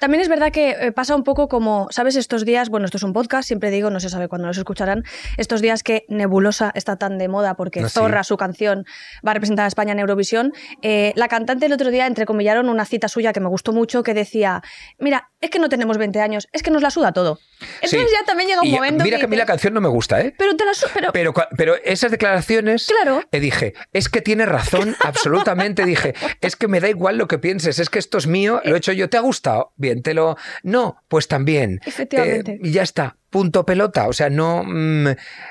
También 0.00 0.20
es 0.20 0.28
verdad 0.28 0.50
que 0.52 0.70
eh, 0.70 0.92
pasa 0.92 1.14
un 1.14 1.24
poco 1.24 1.48
como, 1.48 1.86
¿sabes? 1.90 2.16
Estos 2.16 2.44
días, 2.44 2.68
bueno, 2.68 2.86
esto 2.86 2.96
es 2.96 3.02
un 3.02 3.12
podcast, 3.12 3.46
siempre 3.46 3.70
digo, 3.70 3.90
no 3.90 4.00
se 4.00 4.08
sabe 4.08 4.28
cuándo 4.28 4.46
los 4.48 4.58
escucharán, 4.58 5.04
estos 5.36 5.60
días 5.60 5.82
que 5.82 6.04
Nebulosa 6.08 6.70
está 6.74 6.96
tan 6.96 7.18
de 7.18 7.28
moda 7.28 7.54
porque 7.54 7.80
Ah, 7.80 7.88
sí. 7.88 7.94
Zorra, 7.94 8.24
su 8.24 8.36
canción, 8.36 8.84
va 9.26 9.30
a 9.32 9.34
representar 9.34 9.64
a 9.64 9.68
España 9.68 9.92
en 9.92 9.98
Eurovisión. 10.00 10.52
eh, 10.82 11.12
la 11.16 11.28
cantante 11.28 11.66
el 11.66 11.72
otro 11.72 11.90
día 11.90 12.06
entrecomillaron 12.06 12.68
una 12.68 12.84
cita 12.84 13.08
suya 13.08 13.32
que 13.32 13.40
me 13.40 13.48
gustó 13.48 13.72
mucho 13.72 14.02
que 14.02 14.14
decía, 14.14 14.62
mira, 14.98 15.30
es 15.40 15.50
que 15.50 15.58
no 15.58 15.68
tenemos 15.68 15.98
20 15.98 16.20
años, 16.20 16.48
es 16.52 16.62
que 16.62 16.70
nos 16.70 16.82
la 16.82 16.90
suda 16.90 17.12
todo. 17.12 17.38
Entonces 17.82 17.90
Sí. 17.90 18.06
ya 18.18 18.24
también 18.26 18.48
llega 18.48 18.60
un 18.62 18.66
Y 18.68 18.72
momento 18.72 19.04
mira 19.04 19.18
que 19.18 19.24
a 19.24 19.28
mí 19.28 19.36
la 19.36 19.46
canción 19.46 19.74
no 19.74 19.80
me 19.80 19.88
gusta, 19.88 20.20
¿eh? 20.20 20.34
Pero 20.36 20.56
te 20.56 20.64
la 20.64 20.74
su- 20.74 20.86
pero, 20.94 21.12
Pero, 21.12 21.32
pero 21.56 21.74
esas 21.84 22.10
declaraciones, 22.10 22.86
Claro. 22.86 23.22
eh, 23.30 23.40
dije, 23.40 23.74
es 23.92 24.08
que 24.08 24.20
tiene 24.20 24.46
razón, 24.46 24.96
absolutamente. 25.04 25.84
dije, 25.84 26.14
es 26.40 26.56
que 26.56 26.68
me 26.68 26.80
da 26.80 26.88
igual 26.88 27.18
lo 27.18 27.28
que 27.28 27.38
pienses, 27.38 27.78
es 27.78 27.88
que 27.90 27.98
esto 27.98 28.18
es 28.18 28.26
mío, 28.26 28.60
lo 28.64 28.74
he 28.74 28.78
hecho 28.78 28.92
yo. 28.92 29.08
¿Te 29.10 29.16
ha 29.16 29.20
gustado? 29.20 29.72
Bien, 29.82 30.00
te 30.00 30.14
lo. 30.14 30.36
No, 30.62 31.02
pues 31.08 31.26
también. 31.26 31.80
Efectivamente. 31.84 32.52
Eh, 32.52 32.58
y 32.62 32.70
ya 32.70 32.82
está, 32.84 33.16
punto 33.30 33.66
pelota. 33.66 34.06
O 34.06 34.12
sea, 34.12 34.30
no, 34.30 34.62
mm, 34.64 35.08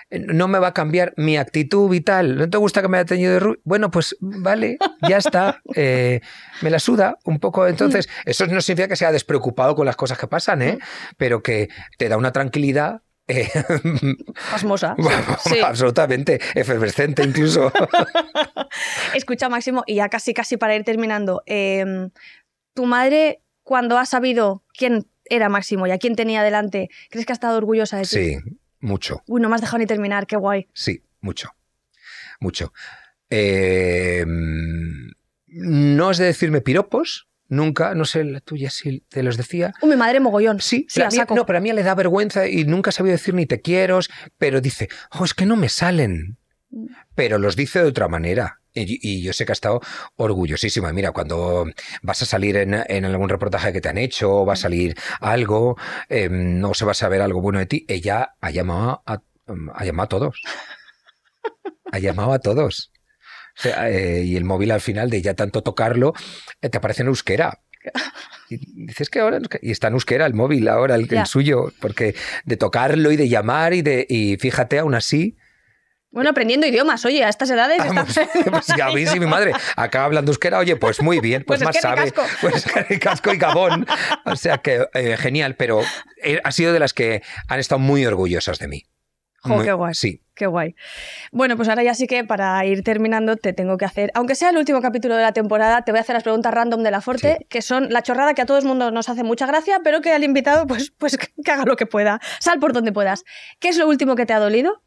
no 0.10 0.48
me 0.48 0.58
va 0.58 0.68
a 0.68 0.74
cambiar 0.74 1.14
mi 1.18 1.36
actitud 1.36 1.90
vital. 1.90 2.38
¿No 2.38 2.50
te 2.50 2.58
gusta 2.58 2.82
que 2.82 2.88
me 2.88 2.98
haya 2.98 3.06
teñido 3.06 3.34
de 3.34 3.40
rubio? 3.42 3.60
Bueno, 3.66 3.92
pues 3.92 4.16
vale, 4.22 4.78
ya 5.08 5.18
está. 5.18 5.62
Eh, 5.76 6.22
me 6.62 6.70
la 6.70 6.80
suda 6.80 7.18
un 7.26 7.40
poco. 7.40 7.68
Entonces, 7.68 8.08
eso 8.26 8.46
no 8.48 8.62
significa 8.62 8.88
que 8.88 8.96
sea 8.96 9.12
despreocupado 9.12 9.76
con 9.76 9.86
las 9.86 9.96
cosas 9.98 10.18
que 10.18 10.28
pasan, 10.28 10.62
¿eh? 10.62 10.80
Pero 11.18 11.44
que 11.44 11.68
te 11.98 12.08
da 12.08 12.16
una 12.18 12.32
tranquilidad. 12.32 13.02
eh, 13.28 13.50
pasmosa. 14.52 14.96
Sí. 15.44 15.60
Absolutamente, 15.60 16.40
efervescente 16.56 17.24
incluso. 17.24 17.72
Escucha, 19.14 19.50
Máximo, 19.50 19.84
y 19.88 19.96
ya 19.96 20.08
casi, 20.10 20.34
casi 20.34 20.56
para 20.58 20.76
ir 20.76 20.84
terminando, 20.84 21.42
eh, 21.46 22.10
tu 22.74 22.86
madre, 22.86 23.41
cuando 23.64 23.98
ha 23.98 24.06
sabido 24.06 24.64
quién 24.78 25.08
era 25.26 25.50
Máximo 25.50 25.88
y 25.88 25.92
a 25.92 25.98
quién 25.98 26.16
tenía 26.16 26.44
delante, 26.44 26.90
¿crees 27.10 27.26
que 27.26 27.32
ha 27.32 27.36
estado 27.36 27.58
orgullosa 27.58 27.98
de 27.98 28.04
ti? 28.04 28.10
Sí, 28.10 28.38
mucho, 28.80 29.22
Uy, 29.28 29.40
no 29.42 29.50
me 29.50 29.56
has 29.56 29.62
dejado 29.62 29.78
ni 29.80 29.86
terminar, 29.86 30.28
qué 30.28 30.36
guay. 30.36 30.68
sí, 30.74 31.04
mucho, 31.22 31.50
mucho. 32.40 32.74
Eh, 33.30 34.26
no 35.48 36.12
es 36.12 36.18
de 36.18 36.26
decirme 36.26 36.62
piropos, 36.62 37.28
nunca, 37.48 37.94
no 37.96 38.06
sé, 38.06 38.24
la 38.24 38.40
tuya 38.40 38.70
si 38.70 39.02
te 39.10 39.24
los 39.24 39.38
decía. 39.38 39.74
Uy, 39.82 39.90
mi 39.92 39.96
madre 39.96 40.20
mogollón. 40.20 40.60
Sí, 40.62 40.86
sí, 40.90 41.00
la 41.00 41.10
mía- 41.10 41.22
saco. 41.22 41.36
no, 41.36 41.46
pero 41.46 41.58
a 41.60 41.62
mí 41.62 41.72
le 41.72 41.84
da 41.84 41.96
vergüenza 41.96 42.48
y 42.48 42.64
nunca 42.66 42.90
ha 42.90 42.94
sabido 42.94 43.14
decir 43.14 43.34
ni 43.34 43.46
te 43.46 43.62
quiero, 43.62 44.00
pero 44.38 44.62
dice, 44.62 44.90
oh, 45.12 45.26
es 45.26 45.34
que 45.34 45.46
no 45.46 45.56
me 45.56 45.70
salen. 45.70 46.38
Pero 47.16 47.38
los 47.38 47.56
dice 47.58 47.80
de 47.80 47.90
otra 47.90 48.08
manera. 48.08 48.61
Y, 48.74 49.22
yo 49.22 49.34
sé 49.34 49.46
que 49.46 49.52
ha 49.52 49.54
estado 49.54 49.82
orgullosísima. 50.16 50.94
Mira, 50.94 51.12
cuando 51.12 51.66
vas 52.02 52.22
a 52.22 52.26
salir 52.26 52.56
en, 52.58 52.74
en 52.74 53.06
algún 53.06 53.30
reportaje 53.30 53.74
que 53.74 53.82
te 53.82 53.90
han 53.90 53.98
hecho, 53.98 54.32
o 54.32 54.46
va 54.46 54.54
a 54.54 54.58
salir 54.58 54.96
algo, 55.20 55.78
eh, 56.10 56.30
no 56.30 56.74
se 56.74 56.86
va 56.86 56.92
a 56.92 56.96
saber 56.96 57.22
algo 57.22 57.42
bueno 57.42 57.60
de 57.60 57.66
ti, 57.66 57.86
ella 57.88 58.36
ha 58.40 58.50
llamado 58.52 59.04
a, 59.06 59.22
ha 59.74 59.86
llamado 59.86 60.06
a 60.06 60.10
todos. 60.10 60.42
Ha 61.92 62.00
llamado 62.00 62.32
a 62.32 62.40
todos. 62.40 62.92
O 63.58 63.62
sea, 63.62 63.90
eh, 63.90 64.24
y 64.24 64.38
el 64.38 64.46
móvil 64.46 64.72
al 64.72 64.82
final 64.82 65.10
de 65.10 65.22
ya 65.22 65.34
tanto 65.34 65.62
tocarlo, 65.62 66.14
eh, 66.62 66.70
te 66.70 66.78
aparece 66.78 67.02
en 67.02 67.10
euskera. 67.10 67.60
Y 68.50 68.86
dices 68.86 69.10
que 69.10 69.20
ahora 69.20 69.40
y 69.62 69.72
está 69.72 69.88
en 69.88 69.94
euskera 69.94 70.26
el 70.26 70.34
móvil 70.34 70.68
ahora 70.68 70.96
el, 70.96 71.12
el 71.12 71.26
suyo 71.26 71.74
porque 71.80 72.16
de 72.46 72.56
tocarlo 72.56 73.12
y 73.12 73.16
de 73.16 73.28
llamar 73.28 73.74
y 73.74 73.82
de 73.82 74.06
y 74.08 74.38
fíjate 74.38 74.78
aún 74.78 74.94
así 74.94 75.36
Bueno, 76.12 76.30
aprendiendo 76.32 76.68
idiomas, 76.68 77.06
oye, 77.06 77.24
a 77.24 77.30
estas 77.30 77.50
edades 77.50 77.78
Vamos, 77.80 78.10
está- 78.18 78.28
pues 78.52 78.70
a 78.70 78.90
mí 78.90 79.06
si 79.08 79.20
mi 79.20 79.26
madre 79.28 79.54
acaba 79.78 80.06
hablando 80.06 80.32
euskera, 80.32 80.60
oye, 80.60 80.76
pues 80.76 81.02
muy 81.02 81.20
bien, 81.22 81.44
pues, 81.48 81.62
Pues 81.62 81.62
es 81.62 81.66
más 81.66 81.76
que 81.76 81.82
sabe. 81.82 82.06
ricasco. 82.06 82.24
Pues 82.42 82.66
que 82.88 83.00
casco 83.00 83.34
y 83.34 83.38
gabón. 83.38 83.86
O 84.26 84.36
sea 84.36 84.58
que 84.58 84.86
eh, 84.94 85.16
genial, 85.18 85.56
pero 85.56 85.82
eh, 86.24 86.42
ha 86.44 86.52
sido 86.52 86.74
de 86.74 86.80
las 86.80 86.94
que 86.94 87.22
han 87.48 87.60
estado 87.60 87.80
muy 87.80 88.06
orgullosas 88.06 88.60
de 88.60 88.68
mí. 88.68 88.84
Jo, 89.44 89.56
Muy- 89.56 89.66
qué 89.66 89.72
guay. 89.74 89.94
Sí. 89.96 90.22
Qué 90.36 90.48
guay. 90.48 90.76
Bueno, 91.32 91.56
pues 91.56 91.70
ahora 91.70 91.84
ya 91.84 91.94
sí 91.94 92.08
que 92.08 92.24
para 92.24 92.64
ir 92.66 92.84
terminando 92.84 93.36
te 93.38 93.54
tengo 93.54 93.78
que 93.78 93.86
hacer, 93.86 94.12
aunque 94.16 94.34
sea 94.36 94.50
el 94.50 94.58
último 94.58 94.82
capítulo 94.82 95.16
de 95.16 95.22
la 95.22 95.34
temporada, 95.34 95.84
te 95.84 95.92
voy 95.92 96.00
a 96.00 96.02
hacer 96.02 96.14
las 96.16 96.24
preguntas 96.24 96.54
random 96.54 96.84
de 96.84 96.92
la 96.92 97.02
Forte, 97.02 97.38
Sí. 97.40 97.46
que 97.50 97.62
son 97.62 97.88
la 97.92 98.02
chorrada 98.02 98.34
que 98.34 98.42
a 98.42 98.46
todo 98.46 98.58
el 98.58 98.66
mundo 98.66 98.92
nos 98.92 99.08
hace 99.10 99.24
mucha 99.24 99.46
gracia, 99.46 99.82
pero 99.84 100.02
que 100.02 100.12
al 100.14 100.24
invitado 100.24 100.68
pues, 100.68 100.92
pues 100.98 101.18
que 101.46 101.52
haga 101.52 101.64
lo 101.66 101.76
que 101.76 101.86
pueda. 101.86 102.20
Sal 102.40 102.60
por 102.60 102.74
donde 102.74 102.92
puedas. 102.92 103.24
¿Qué 103.60 103.70
es 103.70 103.78
lo 103.78 103.88
último 103.88 104.16
que 104.16 104.26
te 104.26 104.34
ha 104.34 104.40
dolido? 104.40 104.82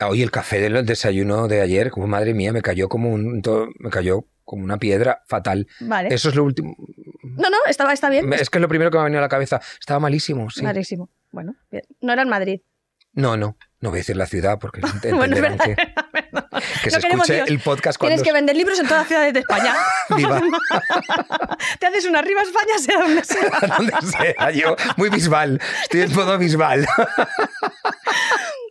Hoy 0.00 0.22
el 0.22 0.30
café 0.30 0.60
del 0.60 0.86
desayuno 0.86 1.48
de 1.48 1.60
ayer, 1.60 1.90
como 1.90 2.06
madre 2.06 2.32
mía, 2.34 2.52
me 2.52 2.62
cayó 2.62 2.88
como 2.88 3.10
un 3.10 3.42
to- 3.42 3.68
me 3.78 3.90
cayó 3.90 4.26
como 4.44 4.62
una 4.64 4.78
piedra 4.78 5.22
fatal. 5.26 5.66
Vale. 5.80 6.14
Eso 6.14 6.28
es 6.28 6.34
lo 6.36 6.44
último. 6.44 6.76
No, 7.22 7.50
no, 7.50 7.56
está, 7.68 7.92
está 7.92 8.08
bien. 8.08 8.32
Es 8.32 8.48
que 8.48 8.58
es 8.58 8.62
lo 8.62 8.68
primero 8.68 8.90
que 8.90 8.96
me 8.96 9.00
ha 9.02 9.04
venido 9.04 9.18
a 9.20 9.22
la 9.22 9.28
cabeza. 9.28 9.60
Estaba 9.78 10.00
malísimo, 10.00 10.48
sí. 10.50 10.60
Clarísimo. 10.60 11.10
Bueno, 11.32 11.54
bien. 11.70 11.82
No 12.00 12.12
era 12.12 12.22
en 12.22 12.28
Madrid. 12.28 12.60
No, 13.12 13.36
no. 13.36 13.56
No 13.80 13.90
voy 13.90 13.98
a 13.98 14.00
decir 14.00 14.16
la 14.16 14.26
ciudad 14.26 14.58
porque 14.60 14.80
Bueno, 15.12 15.34
es 15.36 15.42
verdad. 15.42 15.64
que, 15.64 15.74
que 16.82 16.90
No 16.90 17.00
se 17.00 17.08
escuche 17.08 17.40
el 17.46 17.58
podcast 17.60 17.98
cuando 17.98 18.14
Tienes 18.16 18.22
que 18.22 18.32
vender 18.32 18.56
libros 18.56 18.78
en 18.78 18.86
todas 18.86 19.00
las 19.02 19.08
ciudades 19.08 19.34
de 19.34 19.40
España. 19.40 19.74
viva. 20.16 20.40
Te 21.78 21.86
haces 21.86 22.04
una 22.06 22.20
arriba 22.20 22.42
España, 22.42 22.78
sea 22.78 22.98
donde 23.00 23.24
sea. 23.24 23.50
a 23.60 23.76
donde 23.76 23.92
sea 24.02 24.50
yo. 24.52 24.76
Muy 24.96 25.10
bisbal. 25.10 25.60
Estoy 25.82 26.02
en 26.02 26.14
modo 26.14 26.38
bisbal. 26.38 26.86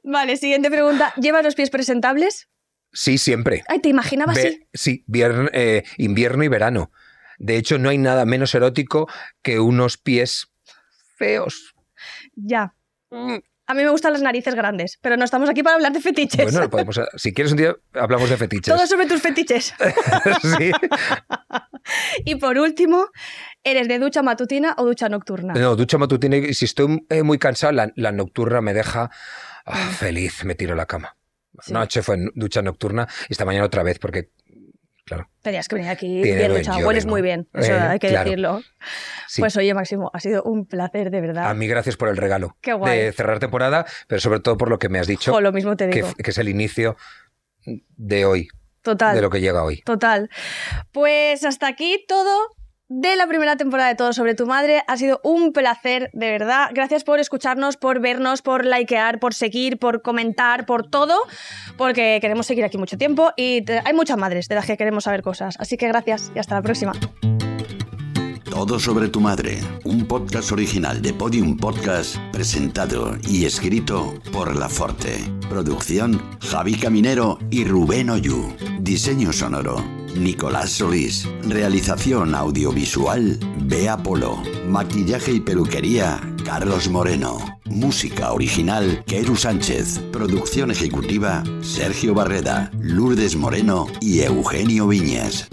Vale, 0.08 0.38
siguiente 0.38 0.72
pregunta. 0.72 1.14
¿Llevas 1.18 1.44
los 1.44 1.54
pies 1.56 1.70
presentables? 1.70 2.48
Sí, 2.94 3.18
siempre. 3.18 3.64
Ay, 3.68 3.82
te 3.82 3.90
imaginaba 3.90 4.34
Ve- 4.34 4.66
así. 4.74 5.04
sí, 5.04 5.06
eh, 5.52 5.84
invierno 5.98 6.46
y 6.46 6.48
verano. 6.48 6.92
De 7.38 7.58
hecho, 7.58 7.78
no 7.78 7.90
hay 7.90 7.98
nada 7.98 8.24
menos 8.26 8.56
erótico 8.56 9.10
que 9.42 9.60
unos 9.60 9.98
pies 9.98 10.48
feos. 11.18 11.76
Ya. 12.36 12.74
A 13.12 13.74
mí 13.74 13.84
me 13.84 13.90
gustan 13.90 14.14
las 14.14 14.22
narices 14.22 14.56
grandes, 14.56 14.98
pero 15.02 15.18
no 15.18 15.26
estamos 15.26 15.50
aquí 15.50 15.62
para 15.62 15.76
hablar 15.76 15.92
de 15.92 16.00
fetiches. 16.00 16.42
Bueno, 16.46 16.62
lo 16.62 16.70
podemos, 16.70 17.02
si 17.18 17.34
quieres 17.34 17.52
un 17.52 17.58
día 17.58 17.76
hablamos 17.94 18.30
de 18.30 18.38
fetiches. 18.38 18.74
Todo 18.74 18.88
sobre 18.88 19.08
tus 19.08 19.22
fetiches. 19.22 19.74
sí. 20.58 20.72
y 22.24 22.36
por 22.36 22.58
último, 22.58 23.08
¿eres 23.62 23.90
de 23.90 24.00
ducha 24.00 24.24
matutina 24.24 24.74
o 24.78 24.86
ducha 24.86 25.10
nocturna? 25.10 25.54
No, 25.54 25.76
ducha 25.76 25.98
matutina 25.98 26.38
y 26.38 26.54
si 26.54 26.64
estoy 26.64 27.06
eh, 27.10 27.24
muy 27.24 27.38
cansado, 27.40 27.74
la, 27.74 27.92
la 27.96 28.14
nocturna 28.14 28.62
me 28.62 28.74
deja 28.74 29.12
ah, 29.68 29.90
feliz, 29.98 30.44
me 30.46 30.56
tiro 30.56 30.74
a 30.74 30.78
la 30.78 30.86
cama. 30.86 31.16
Sí. 31.62 31.72
Anoche 31.74 32.02
fue 32.02 32.18
ducha 32.36 32.62
nocturna 32.62 33.08
y 33.30 33.34
esta 33.34 33.46
mañana 33.46 33.66
otra 33.66 33.84
vez 33.84 33.98
porque, 34.00 34.30
claro, 35.06 35.30
Tenías 35.42 35.68
que 35.68 35.76
venir 35.76 35.90
aquí 35.90 36.22
bien 36.22 36.54
duchado. 36.54 36.80
Hueles 36.86 37.06
muy 37.06 37.22
bien, 37.22 37.48
eso 37.54 37.72
Eh, 37.74 37.80
hay 37.80 38.00
que 38.00 38.10
claro. 38.10 38.26
decirlo. 38.26 38.62
sí. 39.28 39.42
Pues 39.42 39.56
oye, 39.58 39.74
Máximo, 39.74 40.12
ha 40.14 40.20
sido 40.20 40.44
un 40.44 40.66
placer, 40.66 41.10
de 41.12 41.22
verdad. 41.22 41.50
a 41.50 41.54
mí 41.54 41.68
gracias 41.68 41.98
por 41.98 42.10
el 42.10 42.18
regalo 42.18 42.58
Qué 42.62 42.74
guay. 42.74 42.98
de 43.00 43.12
cerrar 43.14 43.40
temporada, 43.40 43.86
pero 44.08 44.22
sobre 44.22 44.40
todo 44.40 44.58
por 44.58 44.70
lo 44.70 44.78
que 44.80 44.90
me 44.90 45.00
has 45.00 45.08
dicho, 45.08 45.32
Jo, 45.32 45.42
lo 45.42 45.52
mismo 45.52 45.76
te 45.76 45.90
que, 45.90 45.96
digo. 45.98 46.14
que 46.14 46.32
es 46.32 46.38
el 46.38 46.50
inicio 46.50 46.96
de 47.66 48.26
hoy, 48.26 48.48
Total. 48.82 49.16
de 49.16 49.22
lo 49.22 49.30
que 49.30 49.42
llega 49.42 49.64
hoy. 49.64 49.82
Total. 49.82 50.30
Pues 50.92 51.44
hasta 51.44 51.68
aquí 51.68 52.06
todo 52.08 52.56
de 52.90 53.16
la 53.16 53.28
primera 53.28 53.58
temporada 53.58 53.90
de 53.90 53.96
Todo 53.96 54.14
sobre 54.14 54.36
tu 54.36 54.46
madre. 54.46 54.84
Ha 54.88 54.98
sido 54.98 55.20
un 55.24 55.52
placer, 55.54 56.10
de 56.14 56.32
verdad. 56.32 56.70
Gracias 56.74 57.04
por 57.04 57.20
escucharnos, 57.20 57.78
por 57.78 58.00
vernos, 58.00 58.42
por 58.42 58.66
likear, 58.66 59.20
por 59.20 59.34
seguir, 59.34 59.78
por 59.78 60.02
comentar, 60.02 60.66
por 60.66 60.90
todo, 60.90 61.16
porque 61.78 62.20
queremos 62.22 62.46
seguir 62.46 62.64
aquí 62.64 62.78
mucho 62.78 62.98
tiempo 62.98 63.32
y 63.36 63.64
hay 63.86 63.94
muchas 63.94 64.18
madres 64.18 64.48
de 64.48 64.56
las 64.56 64.66
que 64.66 64.78
queremos 64.78 65.04
saber 65.04 65.22
cosas. 65.22 65.56
Así 65.60 65.78
que 65.78 65.88
gracias 65.88 66.32
y 66.36 66.40
hasta 66.40 66.56
la 66.56 66.62
próxima. 66.62 66.94
Todo 68.50 68.80
sobre 68.80 69.10
tu 69.10 69.20
madre, 69.20 69.60
un 69.84 70.08
podcast 70.08 70.52
original 70.52 71.00
de 71.04 71.14
Podium 71.14 71.58
Podcast, 71.58 72.18
presentado 72.32 73.16
y 73.28 73.46
escrito 73.46 74.16
por 74.32 74.56
La 74.56 74.68
Forte. 74.68 75.20
Producción 75.48 76.20
Javi 76.42 76.76
Caminero 76.76 77.38
y 77.52 77.66
Rubén 77.66 78.10
Oyu. 78.10 78.56
Diseño 78.80 79.32
sonoro 79.32 80.07
Nicolás 80.20 80.72
Solís. 80.72 81.28
Realización 81.44 82.36
audiovisual 82.36 83.40
Bea 83.64 83.98
Polo. 83.98 84.42
Maquillaje 84.68 85.34
y 85.34 85.40
peluquería 85.40 86.20
Carlos 86.44 86.90
Moreno. 86.90 87.38
Música 87.66 88.32
original 88.32 89.04
Keru 89.06 89.36
Sánchez. 89.36 90.00
Producción 90.12 90.72
ejecutiva 90.72 91.44
Sergio 91.62 92.14
Barreda, 92.14 92.72
Lourdes 92.80 93.36
Moreno 93.36 93.88
y 94.02 94.22
Eugenio 94.22 94.88
Viñas. 94.88 95.48